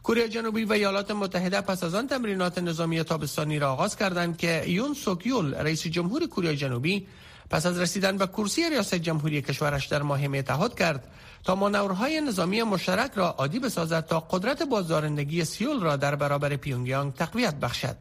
کره 0.04 0.30
جنوبی 0.30 0.66
و 0.66 0.74
ایالات 0.74 1.12
متحده 1.12 1.62
پس 1.62 1.84
از 1.84 1.96
آن 1.96 2.08
تمرینات 2.08 2.58
نظامی 2.58 3.04
تابستانی 3.04 3.60
را 3.60 3.72
آغاز 3.72 3.96
کردند 3.96 4.38
که 4.38 4.64
یون 4.68 4.94
سوکیول 4.94 5.54
رئیس 5.54 5.88
جمهور 5.88 6.28
کره 6.28 6.56
جنوبی 6.56 7.08
پس 7.54 7.66
از 7.66 7.80
رسیدن 7.80 8.18
به 8.18 8.28
کرسی 8.28 8.70
ریاست 8.70 8.96
جمهوری 8.96 9.42
کشورش 9.42 9.86
در 9.86 10.02
ماه 10.02 10.28
می 10.28 10.42
تعهد 10.42 10.80
کرد 10.80 11.08
تا 11.44 11.56
مانورهای 11.56 12.22
نظامی 12.22 12.64
مشترک 12.64 13.12
را 13.16 13.30
عادی 13.30 13.60
بسازد 13.60 14.06
تا 14.06 14.20
قدرت 14.20 14.64
بازدارندگی 14.64 15.46
سیول 15.46 15.82
را 15.82 15.96
در 15.96 16.16
برابر 16.16 16.56
پیونگیانگ 16.56 17.14
تقویت 17.14 17.56
بخشد 17.56 17.96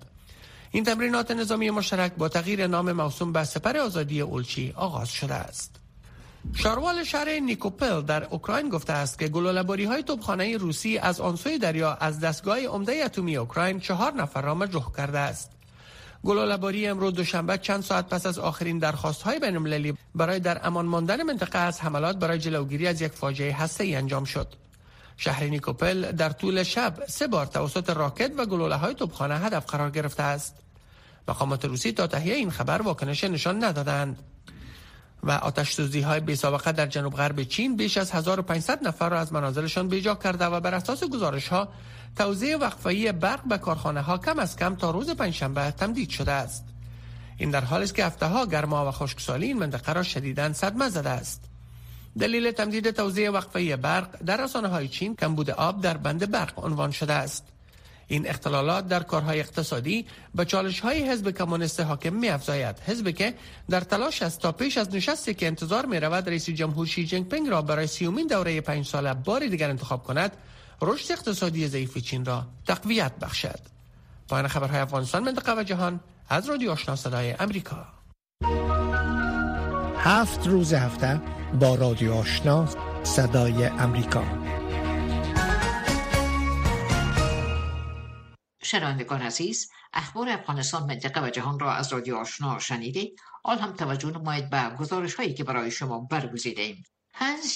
این 0.70 0.84
تمرینات 0.84 1.30
نظامی 1.30 1.70
مشترک 1.70 2.12
با 2.14 2.28
تغییر 2.28 2.66
نام 2.66 2.92
موسوم 2.92 3.32
به 3.32 3.44
سپر 3.44 3.76
آزادی 3.76 4.20
اولچی 4.20 4.72
آغاز 4.76 5.08
شده 5.08 5.34
است 5.34 5.76
شاروال 6.54 7.04
شهر 7.04 7.38
نیکوپل 7.38 8.00
در 8.00 8.24
اوکراین 8.24 8.68
گفته 8.68 8.92
است 8.92 9.18
که 9.18 9.28
گلوله‌باری 9.28 9.84
های 9.84 10.02
توپخانه 10.02 10.56
روسی 10.56 10.98
از 10.98 11.20
آنسوی 11.20 11.58
دریا 11.58 11.94
از 11.94 12.20
دستگاه 12.20 12.60
عمده 12.66 12.92
اتمی 13.04 13.36
اوکراین 13.36 13.80
چهار 13.80 14.12
نفر 14.12 14.42
را 14.42 14.54
مجروح 14.54 14.92
کرده 14.96 15.18
است. 15.18 15.61
گلوله‌باری 16.24 16.86
امروز 16.86 17.14
دوشنبه 17.14 17.58
چند 17.58 17.82
ساعت 17.82 18.08
پس 18.08 18.26
از 18.26 18.38
آخرین 18.38 18.78
درخواست 18.78 19.22
های 19.22 19.38
بین 19.38 19.96
برای 20.14 20.40
در 20.40 20.66
امان 20.66 20.86
ماندن 20.86 21.22
منطقه 21.22 21.58
از 21.58 21.80
حملات 21.80 22.16
برای 22.16 22.38
جلوگیری 22.38 22.86
از 22.86 23.02
یک 23.02 23.12
فاجعه 23.12 23.52
هسته‌ای 23.52 23.94
انجام 23.94 24.24
شد. 24.24 24.54
شهر 25.16 25.44
نیکوپل 25.44 26.12
در 26.12 26.30
طول 26.30 26.62
شب 26.62 26.94
سه 27.08 27.26
بار 27.26 27.46
توسط 27.46 27.90
راکت 27.90 28.32
و 28.38 28.46
گلوله 28.46 28.74
های 28.74 28.94
توپخانه 28.94 29.38
هدف 29.38 29.66
قرار 29.66 29.90
گرفته 29.90 30.22
است. 30.22 30.56
مقامات 31.28 31.64
روسی 31.64 31.92
تا 31.92 32.06
تهیه 32.06 32.34
این 32.34 32.50
خبر 32.50 32.82
واکنش 32.82 33.24
نشان 33.24 33.64
ندادند. 33.64 34.18
و 35.22 35.30
آتش 35.30 35.80
های 35.80 36.20
بی 36.20 36.36
سابقه 36.36 36.72
در 36.72 36.86
جنوب 36.86 37.14
غرب 37.14 37.42
چین 37.42 37.76
بیش 37.76 37.96
از 37.96 38.12
1500 38.12 38.86
نفر 38.86 39.08
را 39.08 39.18
از 39.18 39.32
منازلشان 39.32 39.88
بیجا 39.88 40.14
کرده 40.14 40.44
و 40.44 40.60
بر 40.60 40.74
اساس 40.74 41.04
گزارش 41.04 41.48
ها 41.48 41.68
توزیع 42.16 42.56
وقفه‌ای 42.56 43.12
برق 43.12 43.48
به 43.48 43.58
کارخانه 43.58 44.00
ها 44.00 44.18
کم 44.18 44.38
از 44.38 44.56
کم 44.56 44.74
تا 44.74 44.90
روز 44.90 45.10
پنجشنبه 45.10 45.70
تمدید 45.70 46.10
شده 46.10 46.32
است. 46.32 46.64
این 47.36 47.50
در 47.50 47.64
حالی 47.64 47.84
است 47.84 47.94
که 47.94 48.04
هفته 48.04 48.26
ها 48.26 48.46
گرما 48.46 48.88
و 48.88 48.90
خشکسالی 48.90 49.46
این 49.46 49.58
منطقه 49.58 49.92
را 49.92 50.02
شدیداً 50.02 50.52
صدمه 50.52 50.88
زده 50.88 51.10
است. 51.10 51.44
دلیل 52.18 52.50
تمدید 52.50 52.90
توزیع 52.90 53.30
وقفه 53.30 53.76
برق 53.76 54.22
در 54.26 54.44
رسانه 54.44 54.68
های 54.68 54.88
چین 54.88 55.16
کمبود 55.16 55.50
آب 55.50 55.80
در 55.80 55.96
بند 55.96 56.30
برق 56.30 56.64
عنوان 56.64 56.90
شده 56.90 57.12
است. 57.12 57.44
این 58.08 58.28
اختلالات 58.28 58.88
در 58.88 59.02
کارهای 59.02 59.40
اقتصادی 59.40 60.06
به 60.34 60.44
چالش 60.44 60.80
های 60.80 61.10
حزب 61.10 61.30
کمونیست 61.30 61.80
حاکم 61.80 62.12
می 62.12 62.28
افزاید 62.28 62.76
حزبی 62.86 63.12
که 63.12 63.34
در 63.70 63.80
تلاش 63.80 64.22
است 64.22 64.40
تا 64.40 64.52
پیش 64.52 64.78
از 64.78 64.94
نشستی 64.94 65.34
که 65.34 65.46
انتظار 65.46 65.86
می 65.86 66.00
رود 66.00 66.28
رئیس 66.28 66.50
جمهور 66.50 66.86
شی 66.86 67.06
جنگ 67.06 67.28
پنگ 67.28 67.48
را 67.48 67.62
برای 67.62 67.86
سیومین 67.86 68.26
دوره 68.26 68.60
پنج 68.60 68.86
ساله 68.86 69.14
بار 69.14 69.46
دیگر 69.46 69.70
انتخاب 69.70 70.02
کند 70.02 70.36
رشد 70.84 71.12
اقتصادی 71.12 71.68
ضعیف 71.68 71.98
چین 71.98 72.24
را 72.24 72.46
تقویت 72.66 73.12
بخشد. 73.18 73.60
پایان 74.28 74.48
خبرهای 74.48 74.80
افغانستان 74.80 75.24
منطقه 75.24 75.60
و 75.60 75.62
جهان 75.62 76.00
از 76.28 76.48
رادیو 76.48 76.70
آشنا 76.70 76.96
صدای 76.96 77.32
امریکا. 77.32 77.86
هفت 79.96 80.46
روز 80.46 80.72
هفته 80.72 81.20
با 81.60 81.74
رادیو 81.74 82.12
آشنا 82.12 82.68
صدای 83.02 83.64
امریکا. 83.64 84.24
شنوندگان 88.62 89.22
عزیز 89.22 89.70
اخبار 89.92 90.28
افغانستان 90.28 90.82
منطقه 90.82 91.26
و 91.26 91.30
جهان 91.30 91.58
را 91.58 91.72
از 91.72 91.92
رادیو 91.92 92.16
آشنا 92.16 92.58
شنیدید. 92.58 93.20
آل 93.44 93.58
هم 93.58 93.72
توجه 93.72 94.10
نمایید 94.10 94.50
به 94.50 94.70
گزارش 94.78 95.14
هایی 95.14 95.34
که 95.34 95.44
برای 95.44 95.70
شما 95.70 95.98
برگزیدیم 95.98 96.84
هنس 96.84 97.01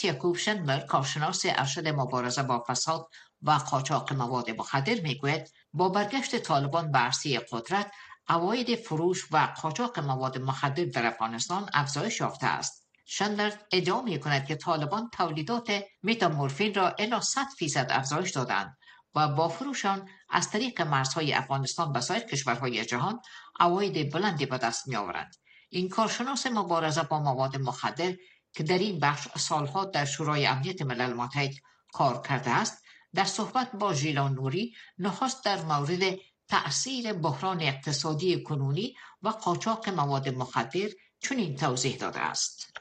یکوب 0.05 0.37
شنبر 0.37 0.81
کارشناس 0.81 1.43
ارشد 1.45 1.89
مبارزه 1.89 2.43
با 2.43 2.65
فساد 2.69 3.09
و 3.43 3.51
قاچاق 3.51 4.13
مواد 4.13 4.51
مخدر 4.51 5.01
می‌گوید 5.01 5.51
با 5.73 5.89
برگشت 5.89 6.39
طالبان 6.39 6.93
به 6.93 6.99
عرصه 6.99 7.39
قدرت 7.53 7.93
اواید 8.29 8.75
فروش 8.75 9.27
و 9.33 9.55
قاچاق 9.63 9.99
مواد 9.99 10.39
مخدر 10.39 10.85
در 10.85 11.07
افغانستان 11.07 11.71
افزایش 11.75 12.21
یافته 12.21 12.47
است 12.47 12.87
شندر 13.05 13.53
ادعا 13.73 14.03
می 14.03 14.21
کند 14.21 14.47
که 14.47 14.55
طالبان 14.55 15.11
تولیدات 15.13 15.83
متامورفین 16.03 16.75
را 16.75 16.95
الا 16.99 17.21
100 17.21 17.47
فیصد 17.59 17.87
افزایش 17.91 18.31
دادند 18.31 18.77
و 19.15 19.29
با 19.29 19.49
فروشان 19.49 20.09
از 20.31 20.51
طریق 20.51 20.83
مرزهای 20.83 21.35
افغانستان 21.35 21.93
به 21.93 22.01
سایر 22.01 22.23
کشورهای 22.23 22.85
جهان 22.85 23.21
اواید 23.61 24.13
بلندی 24.13 24.47
به 24.47 24.59
دست 24.59 24.89
می 24.89 24.97
آورند. 24.97 25.35
این 25.69 25.89
کارشناس 25.89 26.47
مبارزه 26.47 27.03
با 27.03 27.21
مواد 27.21 27.57
مخدر 27.57 28.13
که 28.57 28.63
در 28.63 28.79
این 28.79 29.01
بخش 29.01 29.29
سالها 29.39 29.85
در 29.85 30.05
شورای 30.05 30.47
امنیت 30.47 30.83
ملل 30.83 31.13
متحد 31.13 31.55
کار 31.93 32.23
کرده 32.23 32.51
است 32.51 32.85
در 33.15 33.25
صحبت 33.25 33.71
با 33.73 33.95
ژیلان 33.95 34.35
نوری 34.35 34.75
نخست 34.99 35.45
در 35.45 35.63
مورد 35.63 36.19
تأثیر 36.49 37.13
بحران 37.13 37.63
اقتصادی 37.63 38.43
کنونی 38.43 38.97
و 39.23 39.29
قاچاق 39.29 39.89
مواد 39.89 40.29
مخدر 40.29 40.89
چنین 41.21 41.57
توضیح 41.57 41.97
داده 41.97 42.21
است. 42.21 42.79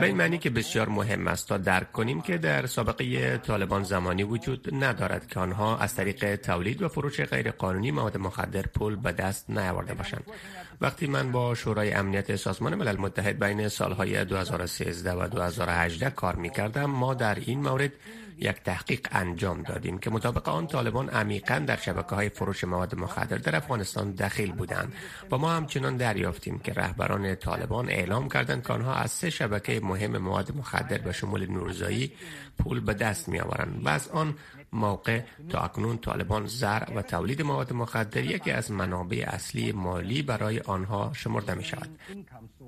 به 0.00 0.06
این 0.06 0.16
معنی 0.16 0.38
که 0.38 0.50
بسیار 0.50 0.88
مهم 0.88 1.28
است 1.28 1.48
تا 1.48 1.58
درک 1.58 1.92
کنیم 1.92 2.20
که 2.20 2.38
در 2.38 2.66
سابقه 2.66 3.38
طالبان 3.38 3.82
زمانی 3.82 4.22
وجود 4.22 4.68
ندارد 4.84 5.26
که 5.26 5.40
آنها 5.40 5.78
از 5.78 5.94
طریق 5.94 6.36
تولید 6.36 6.82
و 6.82 6.88
فروش 6.88 7.20
غیرقانونی 7.20 7.90
مواد 7.90 8.16
مخدر 8.16 8.62
پول 8.62 8.96
به 8.96 9.12
دست 9.12 9.50
نیاورده 9.50 9.94
باشند. 9.94 10.24
وقتی 10.80 11.06
من 11.06 11.32
با 11.32 11.54
شورای 11.54 11.92
امنیت 11.92 12.36
سازمان 12.36 12.74
ملل 12.74 12.96
متحد 12.96 13.44
بین 13.44 13.68
سالهای 13.68 14.24
2013 14.24 15.12
و 15.12 15.28
2018 15.28 16.10
کار 16.10 16.36
می 16.36 16.50
کردم 16.50 16.84
ما 16.84 17.14
در 17.14 17.34
این 17.34 17.60
مورد 17.60 17.92
یک 18.38 18.62
تحقیق 18.64 19.08
انجام 19.12 19.62
دادیم 19.62 19.98
که 19.98 20.10
مطابق 20.10 20.48
آن 20.48 20.66
طالبان 20.66 21.08
عمیقا 21.08 21.58
در 21.58 21.76
شبکه 21.76 22.14
های 22.14 22.28
فروش 22.28 22.64
مواد 22.64 22.94
مخدر 22.94 23.36
در 23.36 23.56
افغانستان 23.56 24.10
دخیل 24.12 24.52
بودند. 24.52 24.92
و 25.30 25.38
ما 25.38 25.50
همچنان 25.50 25.96
دریافتیم 25.96 26.58
که 26.58 26.72
رهبران 26.72 27.34
طالبان 27.34 27.88
اعلام 27.88 28.28
کردند 28.28 28.66
که 28.66 28.72
آنها 28.72 28.94
از 28.94 29.10
سه 29.10 29.30
شبکه 29.30 29.80
مهم 29.80 30.18
مواد 30.18 30.56
مخدر 30.56 30.98
به 30.98 31.12
شمول 31.12 31.50
نورزایی 31.50 32.12
پول 32.58 32.80
به 32.80 32.94
دست 32.94 33.28
می 33.28 33.40
آورند 33.40 33.80
و 33.84 33.88
از 33.88 34.08
آن 34.08 34.34
موقع 34.72 35.20
تا 35.48 35.58
اکنون 35.58 35.98
طالبان 35.98 36.46
زرع 36.46 36.94
و 36.94 37.02
تولید 37.02 37.42
مواد 37.42 37.72
مخدر 37.72 38.24
یکی 38.24 38.50
از 38.50 38.70
منابع 38.70 39.24
اصلی 39.28 39.72
مالی 39.72 40.22
برای 40.22 40.60
آنها 40.60 41.12
شمرده 41.14 41.54
می 41.54 41.64
شود. 41.64 41.98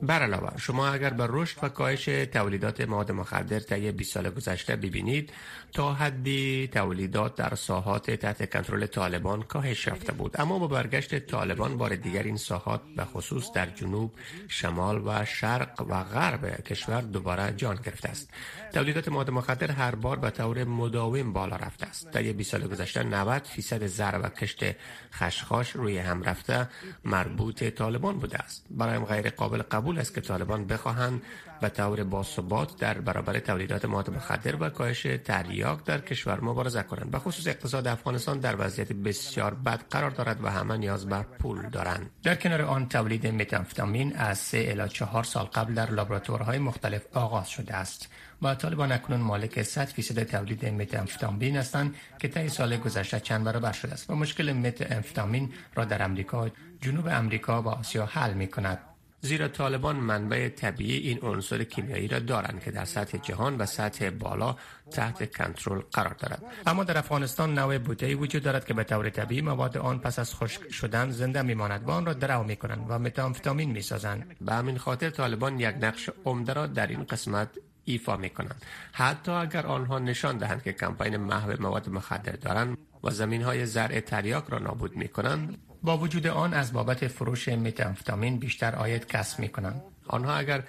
بر 0.02 0.23
علاوه 0.23 0.59
شما 0.59 0.88
اگر 0.88 1.11
به 1.11 1.26
رشد 1.30 1.64
و 1.64 1.69
کاهش 1.69 2.04
تولیدات 2.04 2.80
مواد 2.80 3.12
مخدر 3.12 3.61
طی 3.61 3.92
20 3.92 4.14
سال 4.14 4.30
گذشته 4.30 4.76
ببینید 4.76 5.33
تا 5.73 5.95
حدی 5.95 6.69
تولیدات 6.73 7.35
در 7.35 7.54
ساحات 7.54 8.11
تحت 8.11 8.52
کنترل 8.52 8.87
طالبان 8.87 9.42
کاهش 9.42 9.87
یافته 9.87 10.12
بود 10.12 10.40
اما 10.40 10.59
با 10.59 10.66
برگشت 10.66 11.19
طالبان 11.19 11.76
بار 11.76 11.97
دیگر 11.97 12.23
این 12.23 12.37
ساحات 12.37 12.80
به 12.97 13.04
خصوص 13.04 13.52
در 13.52 13.66
جنوب 13.66 14.12
شمال 14.49 15.02
و 15.07 15.25
شرق 15.25 15.87
و 15.88 16.04
غرب 16.04 16.61
کشور 16.64 17.00
دوباره 17.00 17.52
جان 17.57 17.78
گرفته 17.85 18.09
است 18.09 18.30
تولیدات 18.73 19.09
مواد 19.09 19.30
مخدر 19.30 19.71
هر 19.71 19.95
بار 19.95 20.19
به 20.19 20.30
طور 20.30 20.64
مداوم 20.64 21.33
بالا 21.33 21.57
رفته 21.57 21.87
است. 21.91 22.11
در 22.11 22.23
20 22.23 22.51
سال 22.51 22.69
گذشته 22.69 23.03
90 23.03 23.43
فیصد 23.45 23.87
زر 23.87 24.21
و 24.23 24.29
کشت 24.29 24.65
خشخاش 25.13 25.71
روی 25.71 25.99
هم 25.99 26.23
رفته 26.23 26.69
مربوط 27.05 27.65
طالبان 27.65 28.19
بوده 28.19 28.39
است. 28.39 28.67
برایم 28.71 29.05
غیر 29.05 29.31
قابل 29.31 29.63
قبول 29.63 29.99
است 29.99 30.15
که 30.15 30.21
طالبان 30.21 30.67
بخواهند 30.67 31.23
به 31.61 31.69
طور 31.69 32.05
باثبات 32.05 32.76
در 32.76 33.00
برابر 33.00 33.38
تولیدات 33.38 33.85
مواد 33.85 34.11
مخدر 34.11 34.62
و 34.62 34.69
کاهش 34.69 35.07
تریاک 35.25 35.85
در 35.85 36.00
کشور 36.00 36.40
مبارزه 36.40 36.83
کنند. 36.83 37.11
به 37.11 37.19
خصوص 37.19 37.47
اقتصاد 37.47 37.87
افغانستان 37.87 38.38
در 38.38 38.57
وضعیت 38.59 38.93
بسیار 38.93 39.55
بد 39.55 39.81
قرار 39.90 40.11
دارد 40.11 40.45
و 40.45 40.49
همه 40.49 40.76
نیاز 40.76 41.07
به 41.07 41.23
پول 41.23 41.69
دارند. 41.69 42.11
در 42.23 42.35
کنار 42.35 42.62
آن 42.62 42.88
تولید 42.88 43.26
متامفتامین 43.26 44.17
از 44.17 44.38
سه 44.38 44.64
الی 44.69 44.88
چهار 44.88 45.25
سال 45.25 45.45
قبل 45.45 45.75
در 45.75 45.90
لابراتوارهای 45.90 46.59
مختلف 46.59 47.17
آغاز 47.17 47.49
شده 47.49 47.75
است. 47.75 48.09
و 48.43 48.55
طالبان 48.55 48.93
اکنون 48.93 49.21
مالک 49.21 49.62
100 49.62 49.85
فیصد 49.85 50.23
تولید 50.23 50.67
متامفتامین 50.67 51.57
هستند 51.57 51.95
که 52.19 52.29
طی 52.29 52.49
سال 52.49 52.76
گذشته 52.76 53.21
چند 53.21 53.45
برابر 53.45 53.73
شده 53.73 53.93
است. 53.93 54.11
و 54.11 54.14
مشکل 54.14 54.52
متامفتامین 54.52 55.52
را 55.75 55.85
در 55.85 56.02
امریکا 56.02 56.50
جنوب 56.81 57.09
امریکا 57.09 57.62
و 57.62 57.69
آسیا 57.69 58.07
حل 58.07 58.35
می 58.35 58.47
کند 58.47 58.79
زیرا 59.21 59.49
طالبان 59.49 59.97
منبع 59.97 60.49
طبیعی 60.49 61.09
این 61.09 61.19
عنصر 61.23 61.65
کیمیایی 61.65 62.09
را 62.09 62.19
دارند 62.19 62.62
که 62.65 62.71
در 62.71 62.85
سطح 62.85 63.19
جهان 63.19 63.57
و 63.57 63.67
سطح 63.67 64.11
بالا 64.11 64.57
تحت 64.91 65.37
کنترل 65.37 65.81
قرار 65.93 66.15
دارد. 66.15 66.43
اما 66.67 66.85
در 66.85 66.99
افغانستان 66.99 67.59
نوع 67.59 67.79
بوته 67.79 68.15
وجود 68.15 68.43
دارد 68.43 68.65
که 68.65 68.75
به 68.75 68.85
طور 68.85 69.11
طبیعی 69.11 69.43
مواد 69.43 69.79
آن 69.79 69.99
پس 69.99 70.19
از 70.19 70.35
خشک 70.35 70.73
شدن 70.73 71.11
زنده 71.11 71.43
میماند 71.43 71.89
و 71.89 71.91
آن 71.91 72.07
را 72.07 72.12
درو 72.12 72.45
می 72.45 72.57
کنند 72.57 72.87
و 72.89 72.99
متامفتامین 72.99 73.71
می 73.71 73.83
سازند 73.83 74.37
به 74.41 74.53
همین 74.53 74.79
خاطر 74.79 75.11
طالبان 75.11 75.61
یک 75.61 75.75
نقش 75.81 76.11
عمده 76.25 76.53
را 76.53 76.67
در 76.67 76.87
این 76.87 77.05
قسمت 77.05 77.49
ایفا 77.85 78.17
می 78.17 78.31
کنند 78.31 78.65
حتی 78.93 79.33
اگر 79.33 79.67
آنها 79.67 79.99
نشان 79.99 80.39
دهند 80.39 80.62
که 80.62 80.73
کمپین 80.73 81.17
محو 81.17 81.62
مواد 81.62 81.89
مخدر 81.89 82.33
دارند 82.33 82.79
و 83.05 83.11
زمین 83.11 83.43
های 83.43 83.67
زرع 83.67 84.00
تریاک 84.00 84.45
را 84.49 84.59
نابود 84.59 84.97
می 84.97 85.09
کنند 85.09 85.59
با 85.83 85.99
وجود 85.99 86.27
آن 86.27 86.55
از 86.55 86.73
بابت 86.73 87.09
فروش 87.09 87.49
متامفتامین 87.49 88.39
بیشتر 88.39 88.75
آید 88.75 89.07
کسب 89.07 89.39
می 89.41 89.49
کنند 89.49 89.83
آنها 90.07 90.35
اگر 90.35 90.63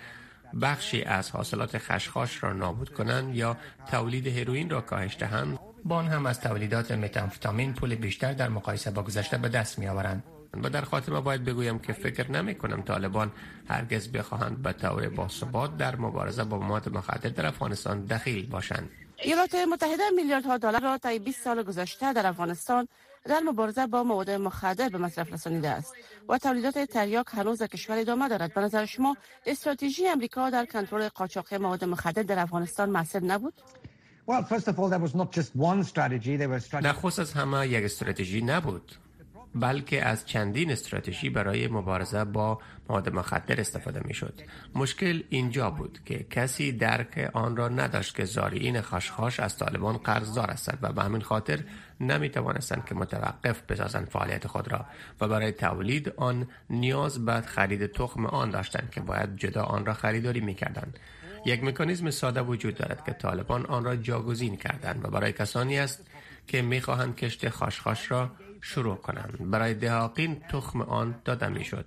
بخشی 0.61 1.03
از 1.03 1.31
حاصلات 1.31 1.77
خشخاش 1.77 2.43
را 2.43 2.53
نابود 2.53 2.89
کنند 2.89 3.35
یا 3.35 3.57
تولید 3.91 4.27
هروئین 4.27 4.69
را 4.69 4.81
کاهش 4.81 5.17
دهند 5.19 5.59
با 5.85 5.95
آن 5.95 6.07
هم 6.07 6.25
از 6.25 6.41
تولیدات 6.41 6.91
متامفتامین 6.91 7.73
پول 7.73 7.95
بیشتر 7.95 8.33
در 8.33 8.49
مقایسه 8.49 8.91
با 8.91 9.03
گذشته 9.03 9.37
به 9.37 9.49
دست 9.49 9.79
می 9.79 9.87
آورند 9.87 10.23
و 10.63 10.69
در 10.69 10.81
خاتمه 10.81 11.21
باید 11.21 11.43
بگویم 11.43 11.79
که 11.79 11.93
فکر 11.93 12.31
نمی 12.31 12.55
کنم 12.55 12.81
طالبان 12.81 13.31
هرگز 13.69 14.07
بخواهند 14.07 14.61
به 14.61 14.73
طور 14.73 15.09
باثبات 15.09 15.77
در 15.77 15.95
مبارزه 15.95 16.43
با 16.43 16.59
مواد 16.59 16.89
مخدر 16.89 17.29
در 17.29 17.45
افغانستان 17.45 18.05
دخیل 18.05 18.45
باشند. 18.45 18.89
ایالات 19.21 19.55
متحده 19.55 20.03
میلیاردها 20.15 20.57
دلار 20.57 20.81
را 20.81 20.97
طی 20.97 21.19
20 21.19 21.43
سال 21.43 21.63
گذشته 21.63 22.13
در 22.13 22.27
افغانستان 22.27 22.87
در 23.25 23.39
مبارزه 23.39 23.87
با 23.87 24.03
مواد 24.03 24.29
مخدر 24.29 24.89
به 24.89 24.97
مصرف 24.97 25.33
رسانیده 25.33 25.69
است. 25.69 25.93
و 26.29 26.37
تولیدات 26.37 26.79
تریاک 26.79 27.25
هنوز 27.29 27.57
در 27.57 27.67
کشور 27.67 27.97
ادامه 27.97 28.29
دارد. 28.29 28.53
به 28.53 28.61
نظر 28.61 28.85
شما 28.85 29.17
استراتژی 29.45 30.07
امریکا 30.07 30.49
در 30.49 30.65
کنترل 30.65 31.09
قاچاق 31.09 31.53
مواد 31.53 31.83
مخدر 31.85 32.23
در 32.23 32.39
افغانستان 32.39 32.89
موثر 32.89 33.19
نبود؟ 33.19 33.53
نخست 36.81 37.19
از 37.19 37.33
همه 37.33 37.67
یک 37.67 37.83
استراتژی 37.83 38.41
نبود. 38.41 38.91
بلکه 39.55 40.05
از 40.05 40.25
چندین 40.25 40.71
استراتژی 40.71 41.29
برای 41.29 41.67
مبارزه 41.67 42.23
با 42.23 42.59
مواد 42.89 43.09
مخدر 43.15 43.59
استفاده 43.59 44.01
می 44.05 44.13
شد. 44.13 44.41
مشکل 44.75 45.23
اینجا 45.29 45.69
بود 45.69 45.99
که 46.05 46.25
کسی 46.29 46.71
درک 46.71 47.29
آن 47.33 47.55
را 47.55 47.69
نداشت 47.69 48.15
که 48.15 48.25
زارعین 48.25 48.81
خشخاش 48.81 49.39
از 49.39 49.57
طالبان 49.57 49.97
قرضدار 49.97 50.51
هستند 50.51 50.79
و 50.81 50.93
به 50.93 51.03
همین 51.03 51.21
خاطر 51.21 51.59
نمی 51.99 52.29
توانستند 52.29 52.85
که 52.85 52.95
متوقف 52.95 53.61
بسازند 53.61 54.07
فعالیت 54.07 54.47
خود 54.47 54.71
را 54.71 54.85
و 55.21 55.27
برای 55.27 55.51
تولید 55.51 56.13
آن 56.17 56.47
نیاز 56.69 57.25
به 57.25 57.41
خرید 57.41 57.85
تخم 57.85 58.25
آن 58.25 58.49
داشتند 58.49 58.89
که 58.91 59.01
باید 59.01 59.35
جدا 59.37 59.63
آن 59.63 59.85
را 59.85 59.93
خریداری 59.93 60.41
می 60.41 60.53
کردند. 60.53 60.99
یک 61.45 61.63
مکانیزم 61.63 62.09
ساده 62.09 62.41
وجود 62.41 62.75
دارد 62.75 63.05
که 63.05 63.11
طالبان 63.11 63.65
آن 63.65 63.83
را 63.83 63.95
جاگزین 63.95 64.57
کردند 64.57 65.05
و 65.05 65.07
برای 65.07 65.33
کسانی 65.33 65.79
است 65.79 66.07
که 66.47 66.61
می‌خواهند 66.61 67.15
کشت 67.15 67.49
خاشخاش 67.49 68.11
را 68.11 68.31
شروع 68.61 68.95
کنند. 68.95 69.51
برای 69.51 69.73
دهاقین 69.73 70.41
تخم 70.49 70.81
آن 70.81 71.15
داده 71.25 71.47
می‌شد 71.47 71.85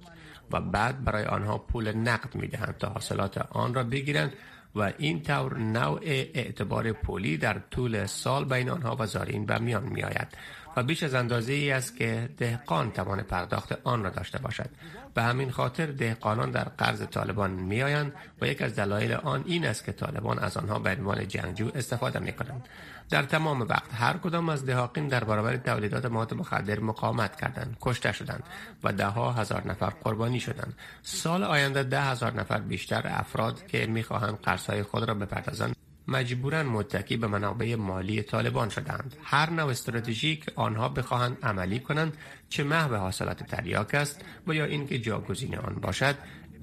و 0.51 0.61
بعد 0.61 1.05
برای 1.05 1.25
آنها 1.25 1.59
پول 1.59 1.93
نقد 1.93 2.35
می 2.35 2.49
دهند 2.49 2.77
تا 2.79 2.89
حاصلات 2.89 3.39
آن 3.39 3.75
را 3.75 3.85
بگیرند 3.85 4.33
و 4.75 4.93
این 4.99 5.23
طور 5.23 5.59
نوع 5.59 6.01
اعتبار 6.05 6.93
پولی 6.93 7.37
در 7.37 7.59
طول 7.71 8.07
سال 8.07 8.45
بین 8.45 8.71
آنها 8.71 8.97
و 8.99 9.07
زارین 9.07 9.47
به 9.47 9.59
میان 9.59 9.83
می 9.83 10.03
آید 10.03 10.29
و 10.77 10.83
بیش 10.83 11.03
از 11.03 11.15
اندازه 11.15 11.53
ای 11.53 11.71
است 11.71 11.97
که 11.97 12.29
دهقان 12.37 12.91
توان 12.91 13.23
پرداخت 13.23 13.79
آن 13.85 14.05
را 14.05 14.11
داشته 14.11 14.39
باشد. 14.39 14.71
به 15.15 15.23
همین 15.23 15.51
خاطر 15.51 15.87
دهقانان 15.87 16.51
در 16.51 16.65
قرض 16.65 17.03
طالبان 17.03 17.51
می 17.51 17.83
آیند 17.83 18.13
و 18.41 18.47
یک 18.47 18.63
از 18.63 18.77
دلایل 18.77 19.13
آن 19.13 19.45
این 19.47 19.67
است 19.67 19.85
که 19.85 19.93
طالبان 19.93 20.39
از 20.39 20.57
آنها 20.57 20.79
به 20.79 20.91
عنوان 20.91 21.29
جنگجو 21.29 21.71
استفاده 21.75 22.19
می 22.19 22.33
کنند 22.33 22.69
در 23.11 23.23
تمام 23.23 23.61
وقت 23.61 23.95
هر 23.95 24.17
کدام 24.17 24.49
از 24.49 24.67
دهاقین 24.67 25.09
در 25.09 25.25
برابر 25.25 25.57
تولیدات 25.57 26.07
مواد 26.07 26.35
مخدر 26.35 26.81
مقاومت 26.81 27.37
کردند 27.37 27.77
کشته 27.81 28.13
شدند 28.13 28.43
و 28.85 28.93
ده 28.93 29.07
ها 29.07 29.33
هزار 29.33 29.67
نفر 29.67 29.91
قربانی 29.91 30.41
شدند. 30.41 30.75
سال 31.03 31.45
آینده 31.45 31.83
ده 31.83 32.03
هزار 32.03 32.33
نفر 32.33 32.59
بیشتر 32.59 33.03
افراد 33.05 33.67
که 33.67 33.87
می‌خواهند 33.87 34.39
قرضهای 34.41 34.83
خود 34.83 35.05
را 35.05 35.15
بپردازند 35.15 35.77
مجبورا 36.09 36.63
متکی 36.63 37.17
به 37.17 37.27
منابع 37.27 37.75
مالی 37.75 38.23
طالبان 38.23 38.69
شدند. 38.69 39.17
هر 39.23 39.51
نوع 39.51 39.71
استراتژی 39.71 40.37
که 40.37 40.53
آنها 40.55 40.89
بخواهند 40.89 41.37
عملی 41.43 41.81
کنند 41.81 42.17
چه 42.49 42.65
محو 42.65 42.95
حاصلات 42.95 43.43
تریاک 43.43 43.95
است 43.95 44.21
و 44.47 44.55
یا 44.55 44.65
اینکه 44.65 44.99
جاگزین 44.99 45.59
آن 45.59 45.75
باشد 45.75 46.15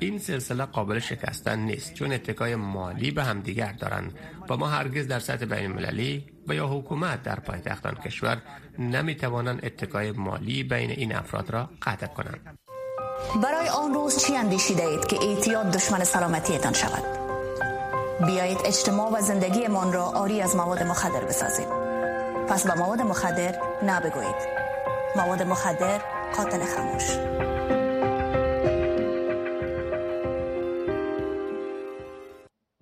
این 0.02 0.20
سلسله 0.20 0.66
قابل 0.66 1.00
شکستن 1.00 1.60
نیست 1.60 1.94
چون 1.94 2.14
اتکای 2.14 2.56
مالی 2.56 3.12
به 3.12 3.24
همدیگر 3.24 3.72
دارند 3.72 4.14
و 4.50 4.58
ما 4.58 4.68
هرگز 4.68 5.08
در 5.08 5.20
سطح 5.20 5.46
بین 5.46 5.72
المللی 5.72 6.26
و 6.48 6.54
یا 6.56 6.68
حکومت 6.68 7.24
در 7.24 7.40
پایتخت 7.40 7.86
آن 7.86 7.96
کشور 7.96 8.38
نمی‌توانند 8.80 9.66
اتکای 9.66 10.12
مالی 10.12 10.64
بین 10.64 10.90
این 10.92 11.16
افراد 11.16 11.52
را 11.52 11.70
قطع 11.82 12.08
کنند. 12.08 12.58
برای 13.44 13.70
آن 13.70 13.94
روز 13.94 14.26
چی 14.26 14.36
اندیشیده 14.36 14.88
اید 14.88 15.06
که 15.06 15.18
اعتیاد 15.22 15.72
دشمن 15.72 16.04
سلامتیتان 16.04 16.74
شود؟ 16.74 17.04
بیایید 18.26 18.60
اجتماع 18.66 19.12
و 19.12 19.22
زندگی 19.22 19.68
من 19.68 19.94
را 19.94 20.04
آری 20.04 20.42
از 20.42 20.56
مواد 20.56 20.84
مخدر 20.84 21.26
بسازیم. 21.26 21.68
پس 22.50 22.68
به 22.68 22.74
مواد 22.74 23.02
مخدر 23.02 23.56
نبگویید 23.86 24.36
مواد 25.16 25.44
مخدر 25.44 26.02
قاتل 26.38 26.66
خموش 26.66 27.18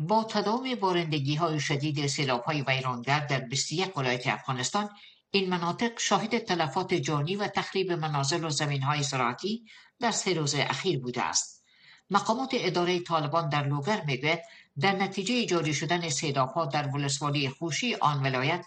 با 0.10 0.24
تداوم 0.24 0.76
بارندگی 0.76 1.36
های 1.36 1.60
شدید 1.60 2.08
سیلاب 2.08 2.44
های 2.44 2.62
ویرانگر 2.68 3.20
در 3.20 3.40
21 3.40 3.98
ولایت 3.98 4.28
افغانستان 4.28 4.90
این 5.32 5.50
مناطق 5.50 6.00
شاهد 6.00 6.38
تلفات 6.38 6.94
جانی 6.94 7.36
و 7.36 7.48
تخریب 7.48 7.92
منازل 7.92 8.44
و 8.44 8.50
زمین 8.50 8.82
های 8.82 9.04
زراعتی 9.04 9.66
در 10.00 10.12
سه 10.12 10.34
روز 10.34 10.56
اخیر 10.56 11.00
بوده 11.00 11.22
است. 11.24 11.66
مقامات 12.10 12.50
اداره 12.54 13.00
طالبان 13.00 13.50
در 13.50 13.68
لوگر 13.68 14.04
می‌گوید 14.08 14.40
در 14.80 14.92
نتیجه 14.92 15.46
جاری 15.46 15.74
شدن 15.74 16.10
سیلاب 16.10 16.50
ها 16.50 16.66
در 16.66 16.88
ولسوالی 16.88 17.50
خوشی 17.50 17.96
آن 17.96 18.24
ولایت 18.24 18.66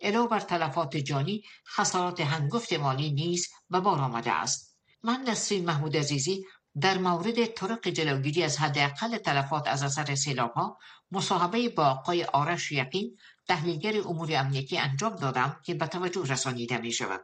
علاوه 0.00 0.28
بر 0.28 0.40
تلفات 0.40 0.96
جانی 0.96 1.42
خسارات 1.66 2.20
هنگفت 2.20 2.72
مالی 2.72 3.10
نیز 3.10 3.48
به 3.70 3.80
بار 3.80 4.00
آمده 4.00 4.32
است. 4.32 4.76
من 5.02 5.24
نسرین 5.28 5.64
محمود 5.64 5.96
عزیزی 5.96 6.44
در 6.80 6.98
مورد 6.98 7.46
طرق 7.46 7.88
جلوگیری 7.88 8.42
از 8.42 8.58
حداقل 8.58 9.18
تلفات 9.18 9.68
از 9.68 9.82
اثر 9.82 10.14
سیلابها 10.14 10.78
مصاحبه 11.10 11.68
با 11.68 11.84
آقای 11.84 12.24
آرش 12.24 12.72
یقین 12.72 13.16
تحلیلگر 13.48 13.94
امور 14.08 14.36
امنیتی 14.36 14.78
انجام 14.78 15.16
دادم 15.16 15.56
که 15.64 15.74
به 15.74 15.86
توجه 15.86 16.22
رسانیده 16.22 16.78
می 16.78 16.92
شود 16.92 17.20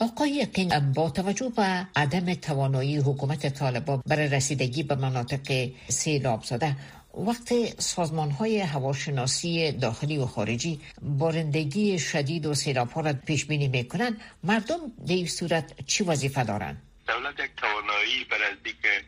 آقای 0.00 0.30
یقین 0.30 0.92
با 0.92 1.10
توجه 1.10 1.48
به 1.56 1.86
عدم 1.96 2.34
توانایی 2.34 2.96
حکومت 2.96 3.54
طالبان 3.54 4.02
برای 4.06 4.28
رسیدگی 4.28 4.82
به 4.82 4.94
مناطق 4.94 5.70
سیلاب 5.88 6.44
زده 6.44 6.76
وقت 7.14 7.80
سازمان 7.80 8.30
های 8.30 8.60
هواشناسی 8.60 9.72
داخلی 9.72 10.18
و 10.18 10.26
خارجی 10.26 10.80
بارندگی 11.02 11.98
شدید 11.98 12.46
و 12.46 12.54
سیلاب 12.54 12.90
ها 12.90 13.00
را 13.00 13.12
پیش 13.12 13.44
بینی 13.44 13.68
می 13.68 13.88
کنند 13.88 14.20
مردم 14.44 14.78
در 15.06 15.14
این 15.14 15.26
صورت 15.26 15.86
چی 15.86 16.04
وظیفه 16.04 16.44
دارند؟ 16.44 16.89
دولت 17.10 17.40
یک 17.40 17.50
توانایی 17.56 18.24
برای 18.24 18.56
که 18.82 19.04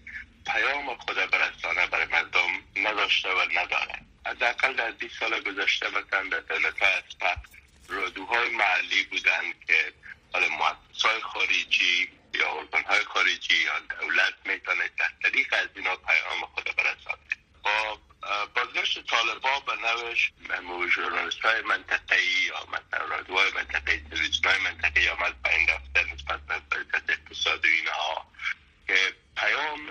پیام 0.47 0.97
خود 0.97 1.17
برسانه 1.17 1.87
برای 1.87 2.07
مردم 2.07 2.51
نداشته 2.77 3.29
و 3.29 3.41
نداره. 3.53 3.99
حداقل 4.27 4.73
در 4.73 4.91
20 4.91 5.19
سال 5.21 5.41
گذشته 5.41 5.89
مثلا 5.89 6.23
در 6.23 6.41
دولت 6.41 6.83
اسپق 6.83 7.39
رادوهای 7.89 8.49
محلی 8.49 9.03
بودن 9.03 9.53
که 9.67 9.93
حالا 10.33 10.47
مؤسسای 10.49 11.21
خارجی 11.21 12.09
یا 12.35 12.69
های 12.87 13.01
خارجی 13.01 13.55
یا 13.55 13.79
دولت 14.01 14.35
می‌تونه 14.45 14.89
تحت 14.99 15.13
طریق 15.23 15.55
از 15.55 15.69
اینا 15.77 15.97
پیام 15.97 16.41
خود 16.55 16.65
برسانه. 16.77 17.42
با 17.63 17.99
بازگشت 18.55 19.07
طالبا 19.07 19.61
به 19.61 19.73
نوش 19.77 20.33
ژورنالیست 20.95 21.41
های 21.41 21.63
منطقه 21.63 22.23
یا 22.23 22.67
مثلا 22.67 23.07
رادیوهای 23.07 23.51
منطقه 23.51 24.03
تلویزیون 24.11 24.45
های 24.45 24.59
منطقه 24.59 25.11
آمد 25.11 25.35
این 25.51 25.69
رفته 25.69 26.15
نسبت 26.15 26.41
به 26.41 26.55
اقتصاد 27.09 27.65
اینها 27.65 28.27
که 28.87 29.15
پیام 29.37 29.91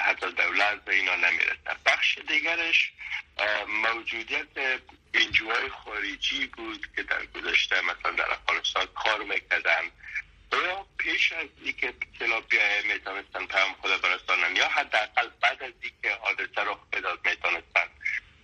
حتی 0.00 0.32
دولت 0.32 0.84
به 0.84 0.94
اینا 0.94 1.16
نمی‌رسه. 1.16 1.76
بخش 1.86 2.18
دیگرش 2.28 2.92
موجودیت 3.68 4.80
انجوهای 5.14 5.68
خارجی 5.68 6.46
بود 6.46 6.88
که 6.96 7.02
در 7.02 7.26
گذشته 7.26 7.80
مثلا 7.80 8.12
در 8.12 8.32
افغانستان 8.32 8.86
کار 8.86 9.22
می‌کردن. 9.22 9.90
یا 10.62 10.86
پیش 10.98 11.32
از 11.32 11.48
اینکه 11.62 11.94
تلاپیای 12.18 12.82
می‌تونستن 12.82 13.46
پیام 13.46 13.72
خود 13.80 14.00
برسانن. 14.00 14.56
یا 14.56 14.68
حداقل 14.68 15.28
بعد 15.42 15.62
از 15.62 15.72
اینکه 15.80 16.18
حادثه 16.20 16.60
رخ 16.60 16.78
بداد 16.92 17.18
می‌تونستن 17.24 17.88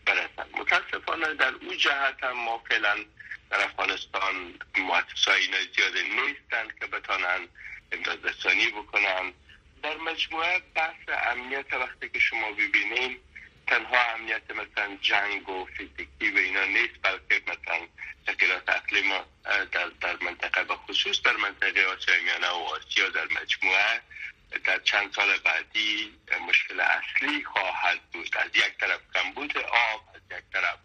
برسن. 0.06 0.50
متاسفانه 0.52 1.34
در 1.34 1.54
اون 1.54 1.76
جهت 1.76 2.24
هم 2.24 2.32
ما 2.32 2.58
فعلا 2.68 3.04
در 3.50 3.64
افغانستان 3.64 4.58
مؤسسای 4.78 5.40
اینا 5.40 5.58
زیاده 5.76 6.02
نیستن 6.02 6.68
که 6.80 6.86
بتانن 6.86 7.48
امداد 7.92 8.20
بکنن. 8.70 9.32
در 9.82 9.96
مجموعه 9.96 10.62
بحث 10.74 11.08
امنیت 11.26 11.72
وقتی 11.72 12.08
که 12.08 12.18
شما 12.18 12.52
ببینیم 12.52 13.20
تنها 13.70 14.12
امنیت 14.14 14.50
مثلا 14.50 14.96
جنگ 15.00 15.48
و 15.48 15.64
فیزیکی 15.64 16.30
و 16.30 16.38
اینا 16.38 16.64
نیست 16.64 16.94
بلکه 17.02 17.42
مثلا 17.46 17.86
تغییرات 18.26 18.68
اقلیم 18.68 19.10
در, 19.72 19.88
در 20.00 20.16
منطقه 20.20 20.60
و 20.60 20.76
خصوص 20.76 21.22
در 21.22 21.36
منطقه 21.36 21.84
آسیا 21.84 22.14
میانه 22.24 22.48
و 22.48 22.64
آسیا 22.76 23.08
در 23.08 23.24
مجموعه. 23.24 24.00
در 24.64 24.78
چند 24.78 25.12
سال 25.14 25.38
بعدی 25.38 26.18
مشکل 26.48 26.80
اصلی 26.80 27.44
خواهد 27.44 28.00
بود. 28.12 28.36
از 28.36 28.50
یک 28.54 28.78
طرف 28.80 29.00
کمبود 29.14 29.58
آب 29.58 30.04
از 30.14 30.38
یک 30.38 30.44
طرف 30.52 30.78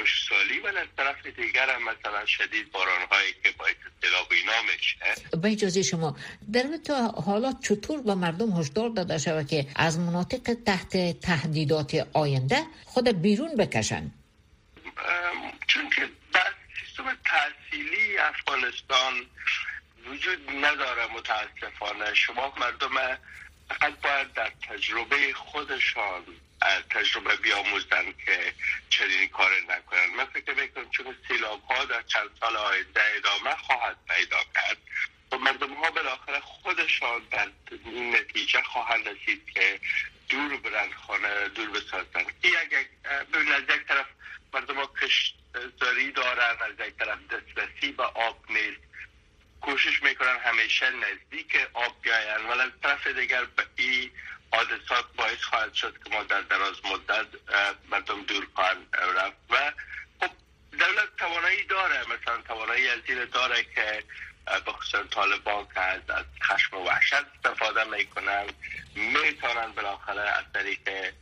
خوشسالی 0.00 0.60
و 0.60 0.66
از 0.66 0.86
طرف 0.96 1.26
دیگر 1.26 1.70
هم 1.70 1.82
مثلا 1.82 2.26
شدید 2.26 2.72
باران 2.72 3.06
هایی 3.10 3.32
که 3.42 3.50
باید 3.58 3.76
سیلاب 4.00 4.28
اینا 4.30 4.62
میشه. 4.62 5.38
به 5.42 5.52
اجازه 5.52 5.82
شما 5.82 6.16
در 6.52 6.64
تا 6.84 7.08
حالات 7.08 7.60
چطور 7.60 8.02
به 8.02 8.14
مردم 8.14 8.50
هشدار 8.60 8.88
داده 8.88 9.18
شود 9.18 9.46
که 9.46 9.66
از 9.76 9.98
مناطق 9.98 10.54
تحت 10.66 11.20
تهدیدات 11.20 12.06
آینده 12.12 12.62
خود 12.84 13.08
بیرون 13.22 13.56
بکشن 13.56 14.10
چون 15.66 15.90
که 15.90 16.08
در 16.32 16.52
سیستم 16.80 17.04
تحصیلی 17.24 18.18
افغانستان 18.18 19.12
وجود 20.06 20.38
نداره 20.64 21.06
متاسفانه. 21.16 22.14
شما 22.14 22.52
مردم 22.60 23.18
فقط 23.70 24.00
باید 24.00 24.32
در 24.32 24.52
تجربه 24.68 25.32
خودشان 25.34 26.24
تجربه 26.90 27.36
بیاموزن 27.36 28.14
که 28.26 28.54
چنین 28.90 29.28
کار 29.28 29.50
نکنن. 29.68 30.06
من 30.16 30.24
فکر 30.24 30.54
می‌کنم 30.54 30.90
چون 30.90 31.16
سیلاب 31.28 31.62
ها 31.62 31.84
در 31.84 32.02
چند 32.02 32.30
سال 32.40 32.56
آینده 32.56 33.02
ادامه 33.16 33.56
خواهد 33.56 33.96
پیدا 34.08 34.38
کرد 34.54 34.76
و 35.32 35.36
مردم 35.36 35.74
ها 35.74 35.90
بالاخره 35.90 36.40
خودشان 36.40 37.22
در 37.30 37.48
این 37.84 38.16
نتیجه 38.16 38.62
خواهند 38.62 39.08
رسید 39.08 39.50
که 39.54 39.80
دور 40.28 40.56
برند 40.56 40.92
خانه 40.92 41.48
دور 41.48 41.70
بسازن. 41.70 42.26
یک 42.42 42.56
از 43.52 43.62
یک 43.76 43.86
طرف 43.86 44.06
مردم 44.52 44.74
ها 44.74 44.90
کشتزاری 45.02 46.12
دارن 46.12 46.56
از 46.60 46.86
یک 46.86 46.96
طرف 46.96 47.18
دسترسی 47.26 47.92
به 47.92 48.02
آب 48.02 48.44
نیست. 48.50 48.89
کوشش 49.60 50.02
می‌کنن 50.02 50.38
همیشه 50.38 50.90
نزدیک 50.90 51.56
آب 51.72 52.02
بیاین. 52.02 52.46
ولی 52.46 52.72
طرف 52.82 53.06
دیگر 53.06 53.44
به 53.44 53.66
این 53.76 54.10
حادثات 54.52 55.04
باعث 55.16 55.42
خواهد 55.42 55.74
شد 55.74 55.98
که 56.04 56.10
ما 56.10 56.22
در 56.22 56.40
دراز 56.40 56.74
مدت 56.84 57.26
مردم 57.90 58.22
دور 58.22 58.46
خواهند 58.54 58.96
رفت. 58.96 59.36
و 59.50 59.72
خب 60.20 60.30
دولت 60.72 61.16
توانایی 61.16 61.64
داره. 61.64 62.00
مثلا 62.00 62.42
توانایی 62.42 62.88
از 62.88 63.00
داره 63.32 63.62
که 63.74 64.04
بخصوصا 64.66 65.02
طالبان 65.02 65.66
که 65.74 65.80
از 65.80 66.24
خشم 66.42 66.76
و 66.76 66.84
وحشت 66.84 67.14
استفاده 67.14 67.84
می‌کنن 67.84 68.46
می‌تونن 68.94 69.72
بالاخره 69.72 70.20
از 70.20 70.44
طریق 70.54 71.12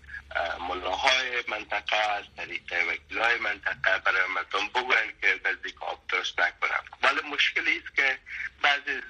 ملاهای 0.61 1.45
منطقه 1.49 1.97
از 1.97 2.25
طریق 2.37 2.73
وکیلای 2.89 3.39
منطقه 3.39 3.99
برای 3.99 4.27
مردم 4.27 4.69
بگوین 4.69 5.13
که 5.21 5.41
نزدیک 5.45 5.83
آب 5.83 6.07
درست 6.09 6.41
نکنن 6.41 6.81
ولی 7.03 7.21
مشکلی 7.21 7.79
است 7.79 7.97
که 7.97 8.19
بعضی 8.63 9.01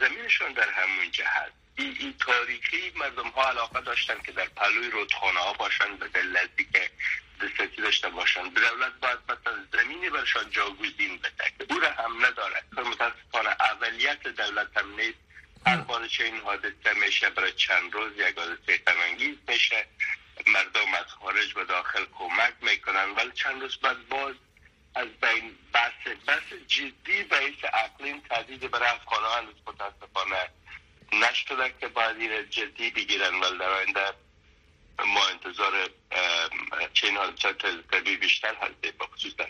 زمینشون 0.00 0.52
در 0.52 0.70
همون 0.70 1.10
جهت. 1.10 1.52
این, 1.76 1.96
این 2.00 2.14
تاریخی 2.18 2.92
مردم 2.96 3.28
ها 3.28 3.48
علاقه 3.48 3.80
داشتن 3.80 4.18
که 4.22 4.32
در 4.32 4.44
پلوی 4.44 4.90
رودخانه 4.90 5.40
ها 5.40 5.52
باشن 5.52 5.96
به 5.96 6.08
دلتی 6.08 6.64
که 6.72 6.90
دسترسی 7.42 7.82
داشته 7.82 8.08
باشن. 8.08 8.50
به 8.50 8.60
دولت 8.60 8.92
باید 9.02 9.18
مثلا 9.28 9.64
زمینی 9.72 10.10
برشان 10.10 10.50
جاگوزین 10.50 11.18
بده 11.18 11.74
او 11.74 11.80
را 11.80 11.92
هم 11.92 12.26
نداره 12.26 12.62
متاسفانه 12.72 13.48
اولیت 13.60 14.22
دولت 14.22 14.76
هم 14.76 14.94
نیست. 14.94 15.18
هر 15.66 15.76
بار 15.76 16.06
چه 16.06 16.24
این 16.24 16.40
حادثه 16.40 16.94
میشه 17.06 17.30
برای 17.30 17.52
چند 17.52 17.94
روز 17.94 18.12
یک 18.16 18.38
حادثه 18.38 18.78
غمانگیز 18.78 19.36
میشه. 19.48 19.86
مردم 20.46 20.94
از 20.94 21.12
خارج 21.12 21.54
به 21.54 21.64
داخل 21.64 22.04
کمک 22.18 22.54
می‌کنن. 22.60 23.10
ولی 23.16 23.32
چند 23.32 23.62
روز 23.62 23.76
بعد 23.76 24.08
باز 24.08 24.34
از 24.94 25.08
بین 25.08 25.58
بحث 25.72 26.08
بحث 26.26 26.52
جدی 26.68 27.22
بحث 27.22 27.64
اقلیم 27.72 28.20
تهدید 28.20 28.70
برای 28.70 28.88
افغان 28.88 29.22
ها 29.22 29.42
متاسفانه 29.66 30.50
نشده 31.12 31.74
که 31.80 31.88
باید 31.88 32.50
جدی 32.50 32.90
بگیرن. 32.90 33.40
ولی 33.40 33.58
در 33.58 33.70
آینده 33.70 34.25
ما 35.04 35.20
انتظار 35.32 35.72
چین 36.92 37.16
حادثات 37.16 37.62
طبیعی 37.92 38.16
بیشتر 38.16 38.54
هست 38.54 38.98
با 38.98 39.06
خصوص 39.06 39.32
در 39.38 39.46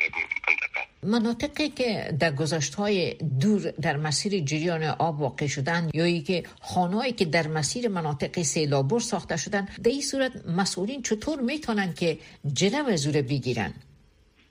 منطقه. 0.49 0.87
مناطقی 1.03 1.69
که 1.69 2.17
در 2.21 2.33
گذشت 2.33 2.75
های 2.75 3.15
دور 3.15 3.71
در 3.71 3.97
مسیر 3.97 4.45
جریان 4.45 4.85
آب 4.85 5.21
واقع 5.21 5.47
شدن 5.47 5.91
یا 5.95 6.05
ای 6.05 6.23
که 6.23 6.43
خانهایی 6.61 7.13
که 7.13 7.25
در 7.25 7.47
مسیر 7.47 7.89
مناطق 7.89 8.43
سیلابور 8.43 9.01
ساخته 9.01 9.37
شدن 9.37 9.69
در 9.83 9.91
این 9.91 10.03
صورت 10.03 10.33
مسئولین 10.47 11.03
چطور 11.03 11.41
می‌تونن 11.41 11.95
که 11.95 12.19
جلو 12.53 12.87
از 12.87 13.09
بگیرن؟ 13.09 13.75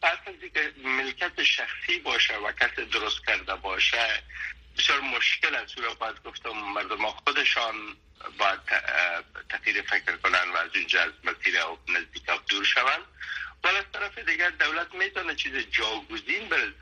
از 0.04 0.18
که 0.54 0.72
ملکت 0.84 1.44
شخصی 1.44 2.00
باشه 2.04 2.34
و 2.34 2.52
کس 2.52 2.80
درست 2.94 3.26
کرده 3.28 3.56
باشه 3.56 3.98
بسیار 4.78 5.00
مشکل 5.00 5.56
از 5.56 5.78
را 5.78 5.94
باید 5.94 6.24
گفتم 6.24 6.50
مردم 6.50 7.10
خودشان 7.10 7.98
باید 8.38 8.60
تغییر 9.50 9.82
فکر 9.82 10.16
کنن 10.16 10.52
و 10.54 10.58
از 10.58 10.70
اینجا 10.74 11.02
از 11.02 11.12
مسیر 11.24 11.56
نزدیک 11.88 12.26
دور 12.50 12.64
شوند. 12.64 13.06
ولی 13.64 13.78
از 13.78 13.86
طرف 13.94 14.18
دیگر 14.18 14.50
دولت 14.50 14.94
می‌تونه 14.94 15.36
چیز 15.36 15.54
جاگوزین 15.56 16.50
بر, 16.50 16.74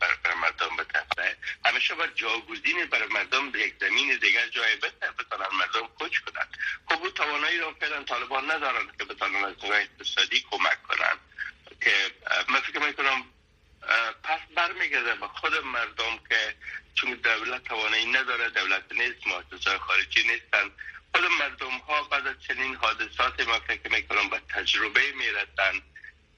بر, 0.00 0.34
مردم 0.34 0.76
بده 0.76 1.36
همیشه 1.64 1.94
باید 1.94 2.14
جاگوزین 2.14 2.86
برای 2.86 3.08
مردم 3.08 3.52
یک 3.54 3.74
زمین 3.80 4.16
دیگر 4.16 4.48
جای 4.48 4.76
بده 4.76 5.10
بتونن 5.18 5.46
مردم 5.58 5.86
کوچ 5.98 6.18
کنند. 6.18 6.56
خب 6.88 7.02
او 7.02 7.10
توانایی 7.10 7.58
رو 7.58 7.74
فعلا 7.80 8.02
طالبان 8.02 8.50
ندارن 8.50 8.86
که 8.98 9.04
بتونن 9.04 9.44
از 9.44 9.54
نگاه 9.64 9.80
اقتصادی 9.80 10.44
کمک 10.50 10.82
کنن 10.82 11.18
که 11.80 11.92
من 12.48 12.60
فکر 12.60 12.78
می‌کنم 12.78 13.24
پس 14.22 14.40
برمیگرده 14.56 15.14
به 15.14 15.28
خود 15.28 15.54
مردم 15.54 16.18
که 16.28 16.54
چون 16.94 17.14
دولت 17.14 17.64
توانایی 17.64 18.06
نداره 18.06 18.50
دولت 18.50 18.84
نیست 18.92 19.26
مؤسسه 19.26 19.78
خارجی 19.78 20.22
نیستن. 20.22 20.70
خود 21.14 21.24
مردم 21.24 21.78
ها 21.78 22.02
بعد 22.02 22.26
از 22.26 22.36
چنین 22.48 22.74
حادثات 22.74 23.40
ما 23.40 23.60
فکر 23.60 23.92
می‌کنم 23.92 24.28
به 24.28 24.40
تجربه 24.48 25.12
می‌رسن 25.12 25.82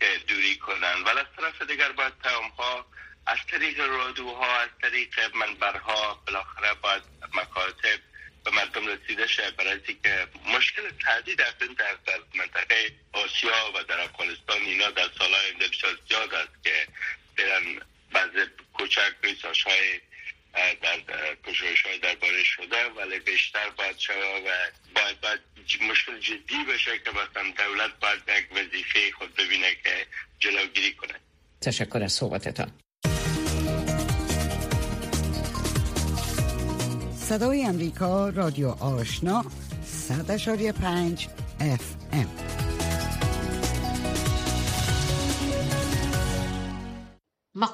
که 0.00 0.20
دوری 0.26 0.56
کنن. 0.56 1.02
ولی 1.04 1.18
از 1.18 1.26
طرف 1.37 1.62
دیگر 1.62 1.92
باید 1.92 2.18
پیام 2.22 2.48
ها 2.48 2.87
از 3.26 3.38
طریق 3.50 3.80
رادوها 3.80 4.56
از 4.61 4.68
طریق 4.82 5.37
منبرها 5.37 6.22
بالاخره 6.26 6.74
باید 6.74 7.02
مکاتب 7.34 8.00
به 8.44 8.50
مردم 8.50 8.87
رسیده 8.87 9.26
شه. 9.26 9.50
برای 9.50 9.80
که 9.80 10.28
مشکل 10.46 10.90
تعدید 11.04 11.38
در 11.38 11.94
در 12.06 12.18
منطقه 12.34 12.92
آسیا 13.12 13.72
و 13.74 13.82
در 13.82 14.00
افغانستان 14.00 14.56
اینا 14.61 14.90
در 14.90 15.08
سالهای 15.18 15.46
آینده 15.46 15.66
زیاد 16.08 16.34
است 16.34 16.64
که 16.64 16.87
ریساش 19.38 19.62
های 19.62 20.01
در 20.83 21.35
پژوهش 21.42 21.83
های 21.83 21.98
درباره 21.98 22.44
شده 22.44 22.85
ولی 22.96 23.18
بیشتر 23.18 23.70
باید 23.70 23.98
شده 23.98 24.14
و 24.14 24.40
باید, 24.94 25.20
باید 25.20 25.40
مشکل 25.90 26.18
جدی 26.18 26.64
بشه 26.72 26.98
که 26.98 27.11
مثلا 27.11 27.66
دولت 27.66 27.90
باید 28.01 28.20
یک 28.38 28.53
وظیفه 28.53 29.12
خود 29.18 29.35
ببینه 29.35 29.74
که 29.83 30.07
جلوگیری 30.38 30.92
کنه. 30.92 31.14
تشکر 31.61 32.03
از 32.03 32.12
صحبتتان. 32.12 32.72
صدای 37.16 37.64
امریکا 37.64 38.29
رادیو 38.29 38.68
آشنا 38.68 39.44
100.5 40.09 41.29
اف 41.61 41.94
ام. 42.12 42.47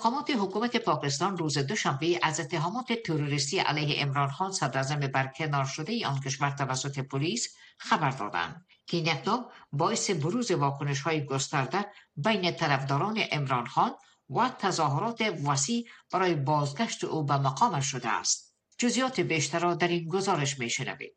مقامات 0.05 0.31
حکومت 0.31 0.77
پاکستان 0.77 1.37
روز 1.37 1.59
دوشنبه 1.59 2.19
از 2.23 2.41
اتهامات 2.41 2.93
تروریستی 2.93 3.59
علیه 3.59 4.03
امران 4.03 4.31
خان 4.31 4.53
صدراعظم 4.53 5.01
برکنار 5.01 5.65
شده 5.65 6.07
آن 6.07 6.21
کشور 6.21 6.51
توسط 6.51 6.99
پلیس 6.99 7.57
خبر 7.79 8.11
دادند 8.11 8.67
که 8.87 8.97
این 8.97 9.09
اقدام 9.09 9.47
باعث 9.73 10.11
بروز 10.11 10.51
واکنش 10.51 11.01
های 11.01 11.25
گسترده 11.25 11.87
بین 12.17 12.53
طرفداران 12.53 13.21
امران 13.33 13.67
خان 13.67 13.93
و 14.31 14.51
تظاهرات 14.59 15.21
وسیع 15.47 15.89
برای 16.13 16.35
بازگشت 16.35 17.05
او 17.05 17.25
به 17.25 17.37
مقامش 17.37 17.87
شده 17.87 18.09
است 18.09 18.57
جزیات 18.79 19.21
بیشتر 19.21 19.59
را 19.59 19.75
در 19.75 19.89
این 19.89 20.09
گزارش 20.09 20.59
می 20.59 20.71
شنوید. 20.71 21.17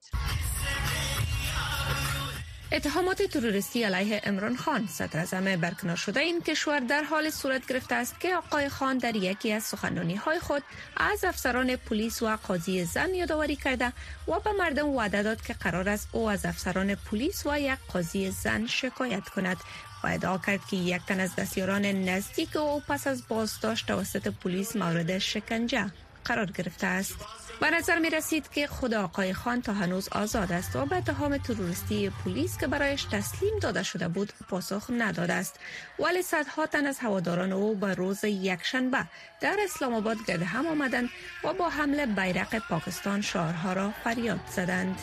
اتهامات 2.71 3.21
تروریستی 3.23 3.83
علیه 3.83 4.21
امران 4.23 4.55
خان. 4.55 4.87
صدر 4.87 5.55
برکنار 5.55 5.95
شده 5.95 6.19
این 6.19 6.41
کشور 6.41 6.79
در 6.79 7.03
حال 7.03 7.29
صورت 7.29 7.67
گرفته 7.67 7.95
است 7.95 8.19
که 8.19 8.35
آقای 8.35 8.69
خان 8.69 8.97
در 8.97 9.15
یکی 9.15 9.53
از 9.53 9.63
سخنرانی 9.63 10.15
های 10.15 10.39
خود 10.39 10.63
از 10.97 11.23
افسران 11.23 11.75
پلیس 11.75 12.21
و 12.21 12.35
قاضی 12.35 12.85
زن 12.85 13.15
یادآوری 13.15 13.55
کرده 13.55 13.93
و 14.27 14.39
به 14.39 14.51
مردم 14.51 14.89
وعده 14.89 15.23
داد 15.23 15.41
که 15.41 15.53
قرار 15.53 15.89
است 15.89 16.09
او 16.11 16.29
از 16.29 16.45
افسران 16.45 16.95
پلیس 16.95 17.45
و 17.45 17.59
یک 17.59 17.77
قاضی 17.93 18.31
زن 18.31 18.67
شکایت 18.67 19.29
کند. 19.29 19.57
و 20.03 20.07
ادعا 20.07 20.37
کرد 20.37 20.59
که 20.69 20.77
یک 20.77 21.01
تن 21.07 21.19
از 21.19 21.35
دستیاران 21.35 21.85
نزدیک 21.85 22.55
او 22.55 22.79
پس 22.79 23.07
از 23.07 23.27
بازداشت 23.27 23.87
توسط 23.87 24.27
پلیس 24.27 24.75
مورد 24.75 25.17
شکنجه 25.17 25.91
قرار 26.25 26.51
گرفته 26.51 26.87
است. 26.87 27.15
به 27.61 27.69
نظر 27.69 27.99
می 27.99 28.09
رسید 28.09 28.49
که 28.49 28.67
خود 28.67 28.93
آقای 28.93 29.33
خان 29.33 29.61
تا 29.61 29.73
هنوز 29.73 30.09
آزاد 30.11 30.51
است 30.51 30.75
و 30.75 30.85
به 30.85 30.95
اتهام 30.95 31.37
تروریستی 31.37 32.11
پلیس 32.25 32.57
که 32.57 32.67
برایش 32.67 33.03
تسلیم 33.03 33.59
داده 33.61 33.83
شده 33.83 34.07
بود 34.07 34.33
پاسخ 34.49 34.89
نداده 34.89 35.33
است. 35.33 35.59
ولی 35.99 36.21
صدها 36.21 36.65
تن 36.65 36.85
از 36.85 36.99
هواداران 36.99 37.51
او 37.51 37.75
به 37.75 37.93
روز 37.93 38.23
یکشنبه 38.23 38.97
در 39.41 39.57
اسلام 39.63 39.93
آباد 39.93 40.17
گرد 40.27 40.41
هم 40.41 40.67
آمدند 40.67 41.09
و 41.43 41.53
با 41.53 41.69
حمله 41.69 42.05
بیرق 42.05 42.59
پاکستان 42.69 43.21
شعارها 43.21 43.73
را 43.73 43.91
فریاد 44.03 44.39
زدند. 44.55 44.95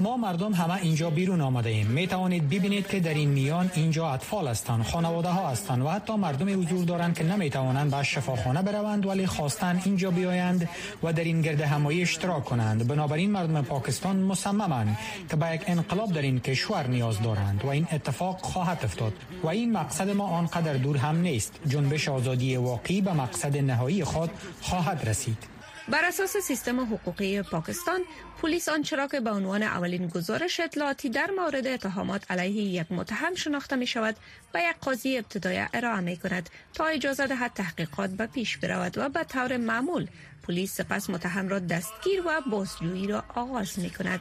ما 0.00 0.16
مردم 0.16 0.52
همه 0.52 0.74
اینجا 0.74 1.10
بیرون 1.10 1.40
آمده 1.40 1.70
ایم. 1.70 1.86
می 1.86 2.06
توانید 2.06 2.48
ببینید 2.48 2.86
که 2.86 3.00
در 3.00 3.14
این 3.14 3.28
میان 3.28 3.70
اینجا 3.74 4.08
اطفال 4.08 4.48
هستند 4.48 4.84
خانواده 4.84 5.28
ها 5.28 5.48
هستند 5.48 5.82
و 5.82 5.88
حتی 5.88 6.16
مردم 6.16 6.60
حضور 6.60 6.84
دارند 6.84 7.18
که 7.18 7.24
نمی 7.24 7.50
توانند 7.50 7.90
به 7.90 8.02
شفاخانه 8.02 8.62
بروند 8.62 9.06
ولی 9.06 9.26
خواستند 9.26 9.82
اینجا 9.84 10.10
بیایند. 10.10 10.68
و 11.02 11.12
در 11.12 11.24
این 11.24 11.40
گرد 11.40 11.60
همایی 11.60 12.02
اشتراک 12.02 12.44
کنند. 12.44 12.88
بنابراین 12.88 13.30
مردم 13.30 13.62
پاکستان 13.62 14.16
مصممند 14.16 14.98
که 15.30 15.36
به 15.36 15.54
یک 15.54 15.62
انقلاب 15.66 16.12
در 16.12 16.22
این 16.22 16.40
کشور 16.40 16.86
نیاز 16.86 17.22
دارند 17.22 17.64
و 17.64 17.68
این 17.68 17.86
اتفاق 17.92 18.38
خواهد 18.42 18.80
افتاد. 18.84 19.12
و 19.42 19.48
این 19.48 19.72
مقصد 19.72 20.10
ما 20.10 20.24
آنقدر 20.24 20.74
دور 20.74 20.96
هم 20.96 21.16
نیست. 21.20 21.52
جنبش 21.66 22.08
آزادی 22.08 22.56
واقعی 22.56 23.00
به 23.00 23.12
مقصد 23.12 23.56
نهایی 23.56 24.04
خود 24.04 24.30
خواهد 24.60 25.08
رسید. 25.08 25.53
بر 25.88 26.04
اساس 26.04 26.36
سیستم 26.36 26.80
حقوقی 26.80 27.42
پاکستان 27.42 28.00
پلیس 28.42 28.68
آنچه 28.68 29.08
که 29.10 29.20
به 29.20 29.30
عنوان 29.30 29.62
اولین 29.62 30.08
گزارش 30.08 30.60
اطلاعاتی 30.60 31.08
در 31.08 31.30
مورد 31.38 31.66
اتهامات 31.66 32.30
علیه 32.30 32.62
یک 32.62 32.92
متهم 32.92 33.34
شناخته 33.34 33.76
می 33.76 33.86
شود 33.86 34.16
به 34.52 34.60
یک 34.62 34.76
قاضی 34.80 35.18
ابتدای 35.18 35.66
ارائه 35.74 36.00
می 36.00 36.16
کند 36.16 36.50
تا 36.74 36.86
اجازه 36.86 37.26
دهد 37.26 37.52
تحقیقات 37.54 38.10
به 38.10 38.26
پیش 38.26 38.56
برود 38.56 38.98
و 38.98 39.08
به 39.08 39.24
طور 39.24 39.56
معمول 39.56 40.06
پلیس 40.42 40.74
سپس 40.74 41.10
متهم 41.10 41.48
را 41.48 41.58
دستگیر 41.58 42.22
و 42.26 42.40
بازجویی 42.50 43.06
را 43.06 43.24
آغاز 43.34 43.78
می 43.78 43.90
کند 43.90 44.20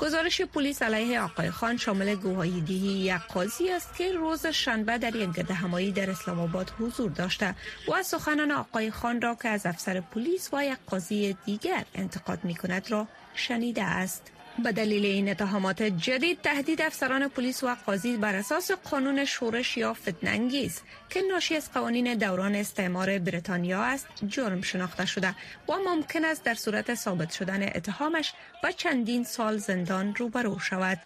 گزارش 0.00 0.40
پلیس 0.40 0.82
علیه 0.82 1.20
آقای 1.20 1.50
خان 1.50 1.76
شامل 1.76 2.14
گواهی 2.14 2.60
دهی 2.60 2.76
یک 2.76 3.20
قاضی 3.34 3.70
است 3.70 3.96
که 3.96 4.12
روز 4.12 4.46
شنبه 4.46 4.98
در 4.98 5.16
یک 5.16 5.32
گرد 5.32 5.50
همایی 5.50 5.92
در 5.92 6.10
اسلام 6.10 6.40
آباد 6.40 6.72
حضور 6.80 7.10
داشته 7.10 7.54
و 7.88 8.02
سخنان 8.02 8.50
آقای 8.50 8.90
خان 8.90 9.20
را 9.20 9.34
که 9.34 9.48
از 9.48 9.66
افسر 9.66 10.00
پلیس 10.00 10.50
و 10.52 10.64
یک 10.64 10.78
قاضی 10.86 11.36
دیگر 11.44 11.84
انتقاد 11.94 12.44
می 12.44 12.54
کند 12.54 12.90
را 12.90 13.06
شنیده 13.34 13.82
است. 13.82 14.30
به 14.62 14.72
دلیل 14.72 15.04
این 15.04 15.28
اتهامات 15.28 15.82
جدید 15.82 16.40
تهدید 16.42 16.82
افسران 16.82 17.28
پلیس 17.28 17.64
و 17.64 17.76
قاضی 17.86 18.16
بر 18.16 18.34
اساس 18.34 18.70
قانون 18.70 19.24
شورش 19.24 19.76
یا 19.76 19.94
فتنانگیز 19.94 20.80
که 21.10 21.22
ناشی 21.30 21.56
از 21.56 21.72
قوانین 21.72 22.14
دوران 22.14 22.54
استعمار 22.54 23.18
بریتانیا 23.18 23.82
است 23.82 24.06
جرم 24.26 24.62
شناخته 24.62 25.06
شده 25.06 25.34
و 25.68 25.72
ممکن 25.86 26.24
است 26.24 26.44
در 26.44 26.54
صورت 26.54 26.94
ثابت 26.94 27.32
شدن 27.32 27.62
اتهامش 27.62 28.32
با 28.62 28.70
چندین 28.70 29.24
سال 29.24 29.56
زندان 29.56 30.14
روبرو 30.14 30.58
شود. 30.58 30.98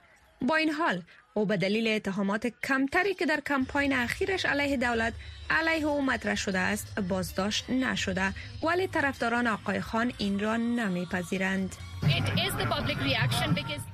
با 0.42 0.56
این 0.56 0.70
حال 0.70 1.02
او 1.34 1.46
به 1.46 1.56
دلیل 1.56 1.88
اتهامات 1.88 2.46
کمتری 2.46 3.14
که 3.14 3.26
در 3.26 3.40
کمپاین 3.40 3.92
اخیرش 3.92 4.44
علیه 4.44 4.76
دولت 4.76 5.12
علیه 5.50 5.86
او 5.86 6.02
مطرح 6.02 6.34
شده 6.34 6.58
است 6.58 7.00
بازداشت 7.00 7.70
نشده 7.70 8.34
ولی 8.62 8.86
طرفداران 8.86 9.46
آقای 9.46 9.80
خان 9.80 10.12
این 10.18 10.40
را 10.40 10.56
نمیپذیرند. 10.56 11.76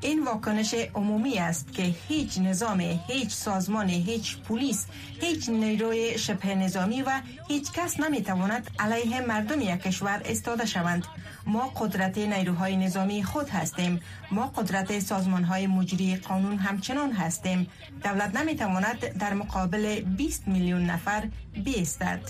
این 0.01 0.25
واکنش 0.25 0.75
عمومی 0.75 1.39
است 1.39 1.73
که 1.73 1.83
هیچ 1.83 2.39
نظام 2.39 2.81
هیچ 2.81 3.31
سازمان 3.31 3.89
هیچ 3.89 4.39
پلیس 4.39 4.87
هیچ 5.21 5.49
نیروی 5.49 6.19
شبه 6.19 6.55
نظامی 6.55 7.03
و 7.03 7.21
هیچ 7.49 7.73
کس 7.73 8.01
نمی‌تواند 8.01 8.71
علیه 8.79 9.21
مردم 9.21 9.61
یک 9.61 9.83
کشور 9.83 10.23
استاده 10.25 10.67
شوند 10.67 11.07
ما 11.47 11.73
قدرت 11.77 12.19
نیروهای 12.19 12.77
نظامی 12.77 13.25
خود 13.25 13.49
هستیم 13.49 14.01
ما 14.31 14.47
قدرت 14.47 14.99
سازمان 14.99 15.45
های 15.45 15.67
مجری 15.67 16.17
قانون 16.17 16.59
همچنان 16.59 17.13
هستیم 17.13 17.71
دولت 18.05 18.37
نمی‌تواند 18.37 19.19
در 19.19 19.35
مقابل 19.35 20.01
20 20.01 20.49
میلیون 20.49 20.85
نفر 20.85 21.29
بیستد 21.65 22.21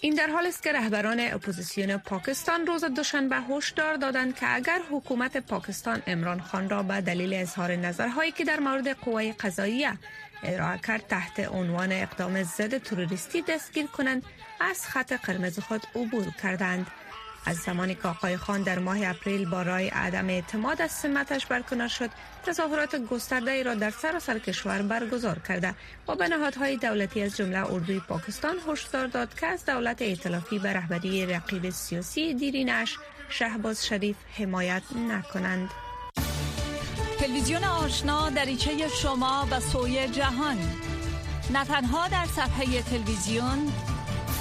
این 0.00 0.14
در 0.14 0.26
حال 0.26 0.46
است 0.46 0.62
که 0.62 0.72
رهبران 0.72 1.20
اپوزیسیون 1.20 1.96
پاکستان 1.96 2.66
روز 2.66 2.84
دوشنبه 2.84 3.36
هشدار 3.36 3.94
دادند 3.94 4.34
که 4.36 4.54
اگر 4.54 4.80
حکومت 4.90 5.36
پاکستان 5.36 6.02
عمران 6.06 6.40
خان 6.40 6.70
را 6.70 6.82
به 6.82 7.00
دلیل 7.00 7.34
اظهار 7.34 7.76
نظرهایی 7.76 8.32
که 8.32 8.44
در 8.44 8.60
مورد 8.60 8.88
قوای 8.88 9.32
قضاییه 9.32 9.92
ارائه 10.42 10.78
کرد 10.78 11.06
تحت 11.06 11.40
عنوان 11.40 11.92
اقدام 11.92 12.42
ضد 12.42 12.78
تروریستی 12.78 13.42
دستگیر 13.42 13.86
کنند 13.86 14.22
از 14.60 14.86
خط 14.86 15.12
قرمز 15.12 15.58
خود 15.58 15.82
عبور 15.94 16.26
کردند. 16.42 16.86
از 17.48 17.56
زمانی 17.56 17.94
که 17.94 18.08
آقای 18.08 18.36
خان 18.36 18.62
در 18.62 18.78
ماه 18.78 18.98
اپریل 19.02 19.50
با 19.50 19.62
رای 19.62 19.88
عدم 19.88 20.28
اعتماد 20.28 20.82
از 20.82 20.90
سمتش 20.92 21.46
برکنار 21.46 21.88
شد. 21.88 22.10
تظاهرات 22.46 22.96
گسترده 22.96 23.50
ای 23.50 23.62
را 23.62 23.74
در 23.74 23.90
سراسر 23.90 24.38
کشور 24.38 24.82
برگزار 24.82 25.38
کرده. 25.38 25.74
و 26.08 26.14
به 26.14 26.28
نهادهای 26.28 26.76
دولتی 26.76 27.22
از 27.22 27.36
جمله 27.36 27.72
اردوی 27.72 28.00
پاکستان 28.00 28.56
هشدار 28.68 29.06
داد 29.06 29.34
که 29.34 29.46
از 29.46 29.64
دولت 29.66 30.02
ائتلافی 30.02 30.58
به 30.58 30.72
رهبری 30.72 31.26
رقیب 31.26 31.70
سیاسی 31.70 32.34
دیرینش 32.34 32.96
شهباز 33.28 33.86
شریف 33.86 34.16
حمایت 34.38 34.82
نکنند. 35.08 35.70
تلویزیون 37.20 37.64
آشنا 37.64 38.30
دریچه 38.30 38.88
شما 38.88 39.44
به 39.50 39.60
سوی 39.60 40.08
جهان. 40.08 40.58
نه 41.52 41.64
تنها 41.64 42.08
در 42.08 42.26
صفحه 42.26 42.82
تلویزیون 42.82 43.72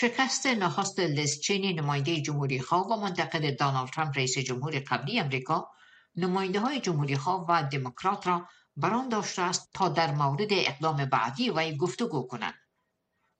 شکست 0.00 0.46
نخست 0.46 1.00
لیز 1.00 1.40
چینی 1.40 1.72
نماینده 1.72 2.20
جمهوری 2.20 2.60
خواه 2.60 2.86
و 2.86 2.96
منتقد 2.96 3.58
دانالد 3.58 3.90
ترامپ 3.90 4.16
رئیس 4.16 4.38
جمهور 4.38 4.78
قبلی 4.78 5.20
امریکا 5.20 5.70
نماینده 6.16 6.60
های 6.60 6.80
جمهوری 6.80 7.16
خواه 7.16 7.46
و 7.48 7.68
دموکرات 7.72 8.26
را 8.26 8.48
بران 8.76 9.08
داشته 9.08 9.42
است 9.42 9.70
تا 9.74 9.88
در 9.88 10.10
مورد 10.10 10.48
اقدام 10.50 11.04
بعدی 11.04 11.50
و 11.50 11.76
گفتگو 11.76 12.22
کنند. 12.22 12.54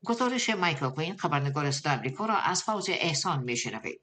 گزارش 0.05 0.51
مایکل 0.51 0.88
کوین 0.88 1.16
خبرنگار 1.16 1.71
صدا 1.71 1.90
امریکا 1.90 2.27
را 2.27 2.37
از 2.37 2.62
فوز 2.62 2.87
احسان 2.88 3.42
میشنوید. 3.42 4.01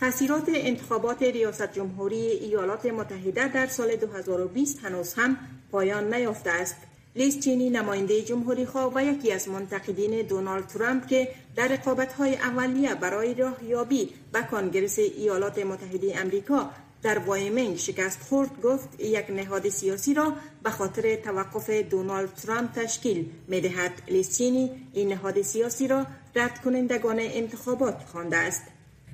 تاثیرات 0.00 0.44
انتخابات 0.48 1.22
ریاست 1.22 1.72
جمهوری 1.72 2.16
ایالات 2.16 2.86
متحده 2.86 3.48
در 3.48 3.66
سال 3.66 3.96
2020 3.96 4.84
هنوز 4.84 5.14
هم 5.14 5.38
پایان 5.72 6.14
نیافته 6.14 6.50
است. 6.50 6.76
لیز 7.16 7.40
چینی 7.40 7.70
نماینده 7.70 8.22
جمهوری 8.22 8.66
خواه 8.66 8.92
و 8.94 9.04
یکی 9.04 9.32
از 9.32 9.48
منتقدین 9.48 10.22
دونالد 10.22 10.66
ترامپ 10.66 11.06
که 11.06 11.28
در 11.56 11.68
رقابت 11.68 12.12
های 12.12 12.34
اولیه 12.34 12.94
برای 12.94 13.34
راهیابی 13.34 14.10
به 14.32 14.42
کانگرس 14.42 14.98
ایالات 14.98 15.58
متحده 15.58 16.20
امریکا 16.20 16.70
در 17.02 17.18
وایمنگ 17.18 17.76
شکست 17.76 18.22
خورد 18.22 18.62
گفت 18.62 19.00
یک 19.00 19.30
نهاد 19.30 19.68
سیاسی 19.68 20.14
را 20.14 20.32
به 20.62 20.70
خاطر 20.70 21.16
توقف 21.16 21.70
دونالد 21.70 22.34
ترامپ 22.34 22.72
تشکیل 22.72 23.30
می 23.48 23.60
دهد. 23.60 23.92
لیز 24.08 24.38
چینی 24.38 24.70
این 24.92 25.08
نهاد 25.08 25.42
سیاسی 25.42 25.88
را 25.88 26.06
رد 26.34 26.60
کنندگان 26.62 27.16
انتخابات 27.20 28.02
خوانده 28.12 28.36
است. 28.36 28.62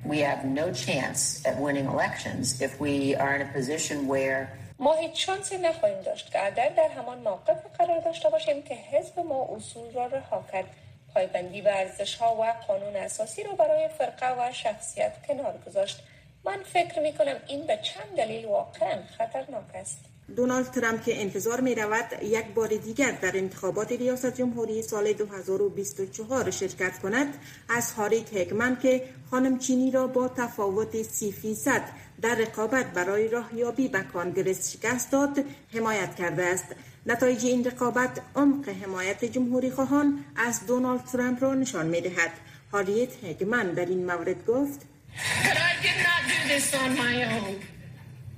We 0.07 0.19
have 0.19 0.45
no 0.45 0.71
chance 0.71 1.43
at 1.45 1.55
winning 1.59 1.87
elections 1.95 2.61
if 2.61 2.79
we 2.79 3.15
are 3.15 3.33
in 3.35 3.41
a 3.41 3.51
position 3.59 4.07
where 4.07 4.41
ما 4.79 4.93
هیچ 4.93 5.25
شانسی 5.25 5.57
نخواهیم 5.57 6.01
داشت 6.01 6.31
که 6.31 6.45
اگر 6.45 6.69
در 6.69 6.87
همان 6.87 7.17
موقف 7.17 7.57
قرار 7.77 7.99
داشته 7.99 8.29
باشیم 8.29 8.63
که 8.63 8.75
حزب 8.75 9.19
ما 9.19 9.47
اصول 9.55 9.93
را 9.93 10.05
رها 10.05 10.45
کرد. 10.51 10.65
پایبندی 11.13 11.61
به 11.61 11.79
ارزش 11.79 12.15
ها 12.15 12.35
و 12.35 12.53
قانون 12.67 12.95
اساسی 12.95 13.43
را 13.43 13.51
برای 13.51 13.89
فرقه 13.97 14.49
و 14.49 14.53
شخصیت 14.53 15.13
کنار 15.27 15.59
گذاشت. 15.67 16.03
من 16.45 16.63
فکر 16.63 17.01
می 17.01 17.13
کنم 17.13 17.35
این 17.47 17.67
به 17.67 17.79
چند 17.83 18.17
دلیل 18.17 18.45
واقعا 18.45 18.99
خطرناک 19.17 19.75
است. 19.75 19.99
دونالد 20.35 20.71
ترامپ 20.71 21.03
که 21.03 21.21
انتظار 21.21 21.61
می 21.61 21.75
رود 21.75 22.23
یک 22.23 22.45
بار 22.45 22.67
دیگر 22.67 23.11
در 23.11 23.37
انتخابات 23.37 23.91
ریاست 23.91 24.35
جمهوری 24.35 24.81
سال 24.81 25.13
2024 25.13 26.51
شرکت 26.51 26.99
کند 26.99 27.33
از 27.69 27.91
هاریت 27.91 28.33
هگمن 28.33 28.79
که 28.79 29.03
خانم 29.31 29.59
چینی 29.59 29.91
را 29.91 30.07
با 30.07 30.27
تفاوت 30.27 31.01
سی 31.01 31.31
فیصد 31.31 31.81
در 32.21 32.35
رقابت 32.35 32.85
برای 32.85 33.27
راهیابی 33.27 33.87
به 33.87 33.99
کانگرس 33.99 34.73
شکست 34.73 35.11
داد 35.11 35.45
حمایت 35.73 36.15
کرده 36.15 36.43
است 36.43 36.65
نتایج 37.05 37.45
این 37.45 37.65
رقابت 37.65 38.21
عمق 38.35 38.69
حمایت 38.69 39.25
جمهوری 39.25 39.71
خواهان 39.71 40.25
از 40.35 40.65
دونالد 40.67 41.05
ترامپ 41.05 41.43
را 41.43 41.53
نشان 41.53 41.85
می 41.85 42.01
دهد 42.01 42.31
هاریت 42.73 43.23
هگمن 43.23 43.71
در 43.71 43.85
این 43.85 44.05
مورد 44.05 44.45
گفت 44.45 44.81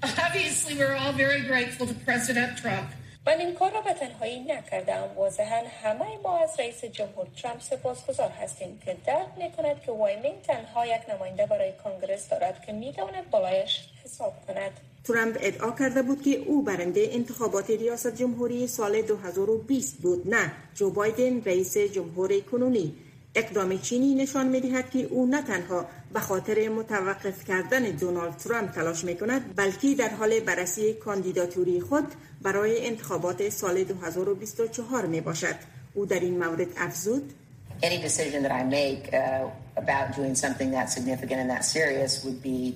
Obviously, 0.04 0.74
we're 0.80 0.98
all 1.02 1.16
very 1.26 1.42
grateful 1.52 1.86
to 1.88 1.96
President 2.06 2.52
Trump. 2.62 2.90
من 3.28 3.40
این 3.40 3.54
کار 3.54 3.72
را 3.72 3.82
به 3.82 3.94
تنهایی 3.94 4.40
نکردم. 4.40 5.10
واضحا 5.16 5.64
همه 5.84 6.18
ما 6.24 6.38
از 6.38 6.60
رئیس 6.60 6.86
جمهور 6.86 7.28
ترامپ 7.42 7.62
سپاسگزار 7.62 8.30
هستیم 8.30 8.80
که 8.86 8.98
درک 9.06 9.28
می‌کند 9.38 9.82
که 9.82 9.92
وایمینگ 9.92 10.42
تنها 10.42 10.86
یک 10.86 11.02
نماینده 11.10 11.46
برای 11.46 11.72
کانگرس 11.84 12.30
دارد 12.30 12.66
که 12.66 12.74
می‌تواند 12.74 13.30
بالایش 13.30 13.80
حساب 14.06 14.34
کند. 14.48 14.72
ترامپ 15.04 15.38
ادعا 15.42 15.72
کرده 15.72 16.02
بود 16.02 16.22
که 16.22 16.30
او 16.30 16.64
برنده 16.64 17.08
انتخابات 17.12 17.70
ریاست 17.70 18.16
جمهوری 18.16 18.68
سال 18.68 19.02
2020 19.02 20.02
بود 20.02 20.36
نه. 20.36 20.52
جو 20.76 20.92
بایدن 20.92 21.42
رئیس 21.42 21.78
جمهور 21.78 22.40
کنونی. 22.40 22.96
اقدام 23.36 23.78
چینی 23.78 24.16
نشان 24.16 24.48
می 24.48 24.60
دهد 24.60 24.90
که 24.90 25.00
او 25.00 25.26
نه 25.26 25.42
تنها 25.42 25.86
به 26.14 26.20
خاطر 26.20 26.70
متوقف 26.70 27.44
کردن 27.44 27.84
دونالد 27.84 28.38
ترامپ 28.38 28.72
تلاش 28.72 29.04
می 29.04 29.16
کند 29.16 29.56
بلکه 29.56 29.96
در 29.96 30.10
حال 30.10 30.40
بررسی 30.40 30.94
کاندیداتوری 30.94 31.82
خود 31.82 32.08
برای 32.42 32.88
انتخابات 32.88 33.50
سال 33.50 33.84
2024 33.84 35.06
می 35.06 35.22
باشد 35.22 35.56
او 35.94 36.06
در 36.06 36.20
این 36.20 36.46
مورد 36.46 36.68
افزود. 36.78 37.34
Any 37.84 38.02
decision 38.02 38.42
that 38.44 38.52
I 38.52 38.64
make 38.64 39.14
uh, 39.14 39.82
about 39.84 40.16
doing 40.16 40.36
something 40.36 40.72
that 40.72 40.90
significant 40.90 41.40
and 41.44 41.50
that 41.50 41.64
serious 41.64 42.24
would 42.24 42.42
be 42.42 42.76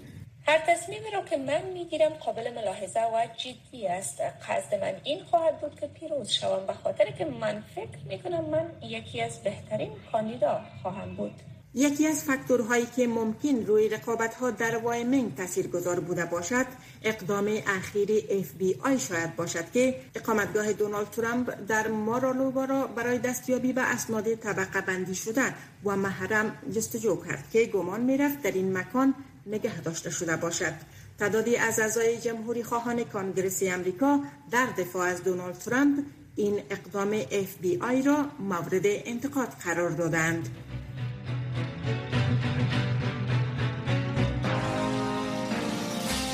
هر 0.51 0.61
تصمیمی 0.67 1.11
را 1.13 1.21
که 1.21 1.37
من 1.37 1.61
می‌گیرم 1.73 2.09
قابل 2.09 2.53
ملاحظه 2.53 2.99
و 2.99 3.27
جدی 3.37 3.87
است. 3.87 4.21
قصد 4.21 4.75
من 4.81 4.93
این 5.03 5.23
خواهد 5.23 5.61
بود 5.61 5.79
که 5.79 5.87
پیروز 5.87 6.29
شوم. 6.29 6.65
به 6.67 6.73
خاطر 6.73 7.11
که 7.11 7.25
من 7.25 7.63
فکر 7.75 7.99
می‌کنم 8.09 8.45
من 8.45 8.71
یکی 8.81 9.21
از 9.21 9.43
بهترین 9.43 9.91
کاندیدا 10.11 10.61
خواهم 10.81 11.15
بود. 11.15 11.31
یکی 11.73 12.07
از 12.07 12.23
فاکتورهایی 12.23 12.87
که 12.95 13.07
ممکن 13.07 13.55
روی 13.65 13.89
رقابت 13.89 14.35
ها 14.35 14.51
در 14.51 14.77
وایمنگ 14.77 15.31
گذار 15.73 15.99
بوده 15.99 16.25
باشد 16.25 16.65
اقدام 17.03 17.47
اخیر 17.67 18.09
اف 18.29 18.51
بی 18.51 18.75
آی 18.83 18.99
شاید 18.99 19.35
باشد 19.35 19.71
که 19.71 19.95
اقامتگاه 20.15 20.73
دونالد 20.73 21.09
ترامپ 21.09 21.53
در 21.67 21.87
مارالوبارا 21.87 22.87
برای 22.87 23.17
دستیابی 23.17 23.73
به 23.73 23.81
اسناد 23.81 24.35
طبقه 24.35 24.81
بندی 24.81 25.15
شده 25.15 25.53
و 25.85 25.95
محرم 25.95 26.57
جستجو 26.75 27.25
کرد 27.25 27.43
که 27.53 27.65
گمان 27.65 28.01
می‌رفت 28.01 28.41
در 28.41 28.51
این 28.51 28.77
مکان 28.77 29.15
نگه 29.45 29.81
داشته 29.81 30.09
شده 30.09 30.37
باشد. 30.37 30.73
تعدادی 31.19 31.57
از 31.57 31.79
اعضای 31.79 32.17
جمهوری 32.17 32.63
خواهان 32.63 33.03
کانگرس 33.03 33.63
امریکا 33.63 34.19
در 34.51 34.65
دفاع 34.65 35.07
از 35.07 35.23
دونالد 35.23 35.57
ترامپ 35.57 36.05
این 36.35 36.61
اقدام 36.69 37.13
اف 37.31 37.57
بی 37.61 37.77
آی 37.77 38.01
را 38.01 38.25
مورد 38.39 38.81
انتقاد 38.85 39.47
قرار 39.47 39.89
دادند. 39.89 40.49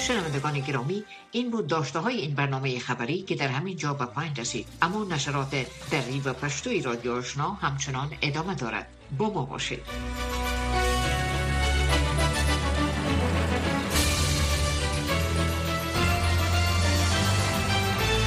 شنوندگان 0.08 0.60
گرامی 0.60 1.04
این 1.32 1.52
بود 1.52 1.68
داشته 1.68 2.00
های 2.00 2.18
این 2.18 2.36
برنامه 2.36 2.80
خبری 2.80 3.22
که 3.22 3.36
در 3.36 3.48
همین 3.48 3.78
جا 3.78 3.94
به 3.94 4.06
پایین 4.06 4.36
رسید. 4.36 4.68
اما 4.82 5.04
نشرات 5.04 5.68
دری 5.92 6.20
و 6.20 6.34
پشتوی 6.34 6.82
رادیو 6.82 7.12
آشنا 7.12 7.52
همچنان 7.52 8.10
ادامه 8.22 8.56
دارد. 8.56 8.88
با 9.18 9.30
ما 9.30 9.46
باشید. 9.46 9.82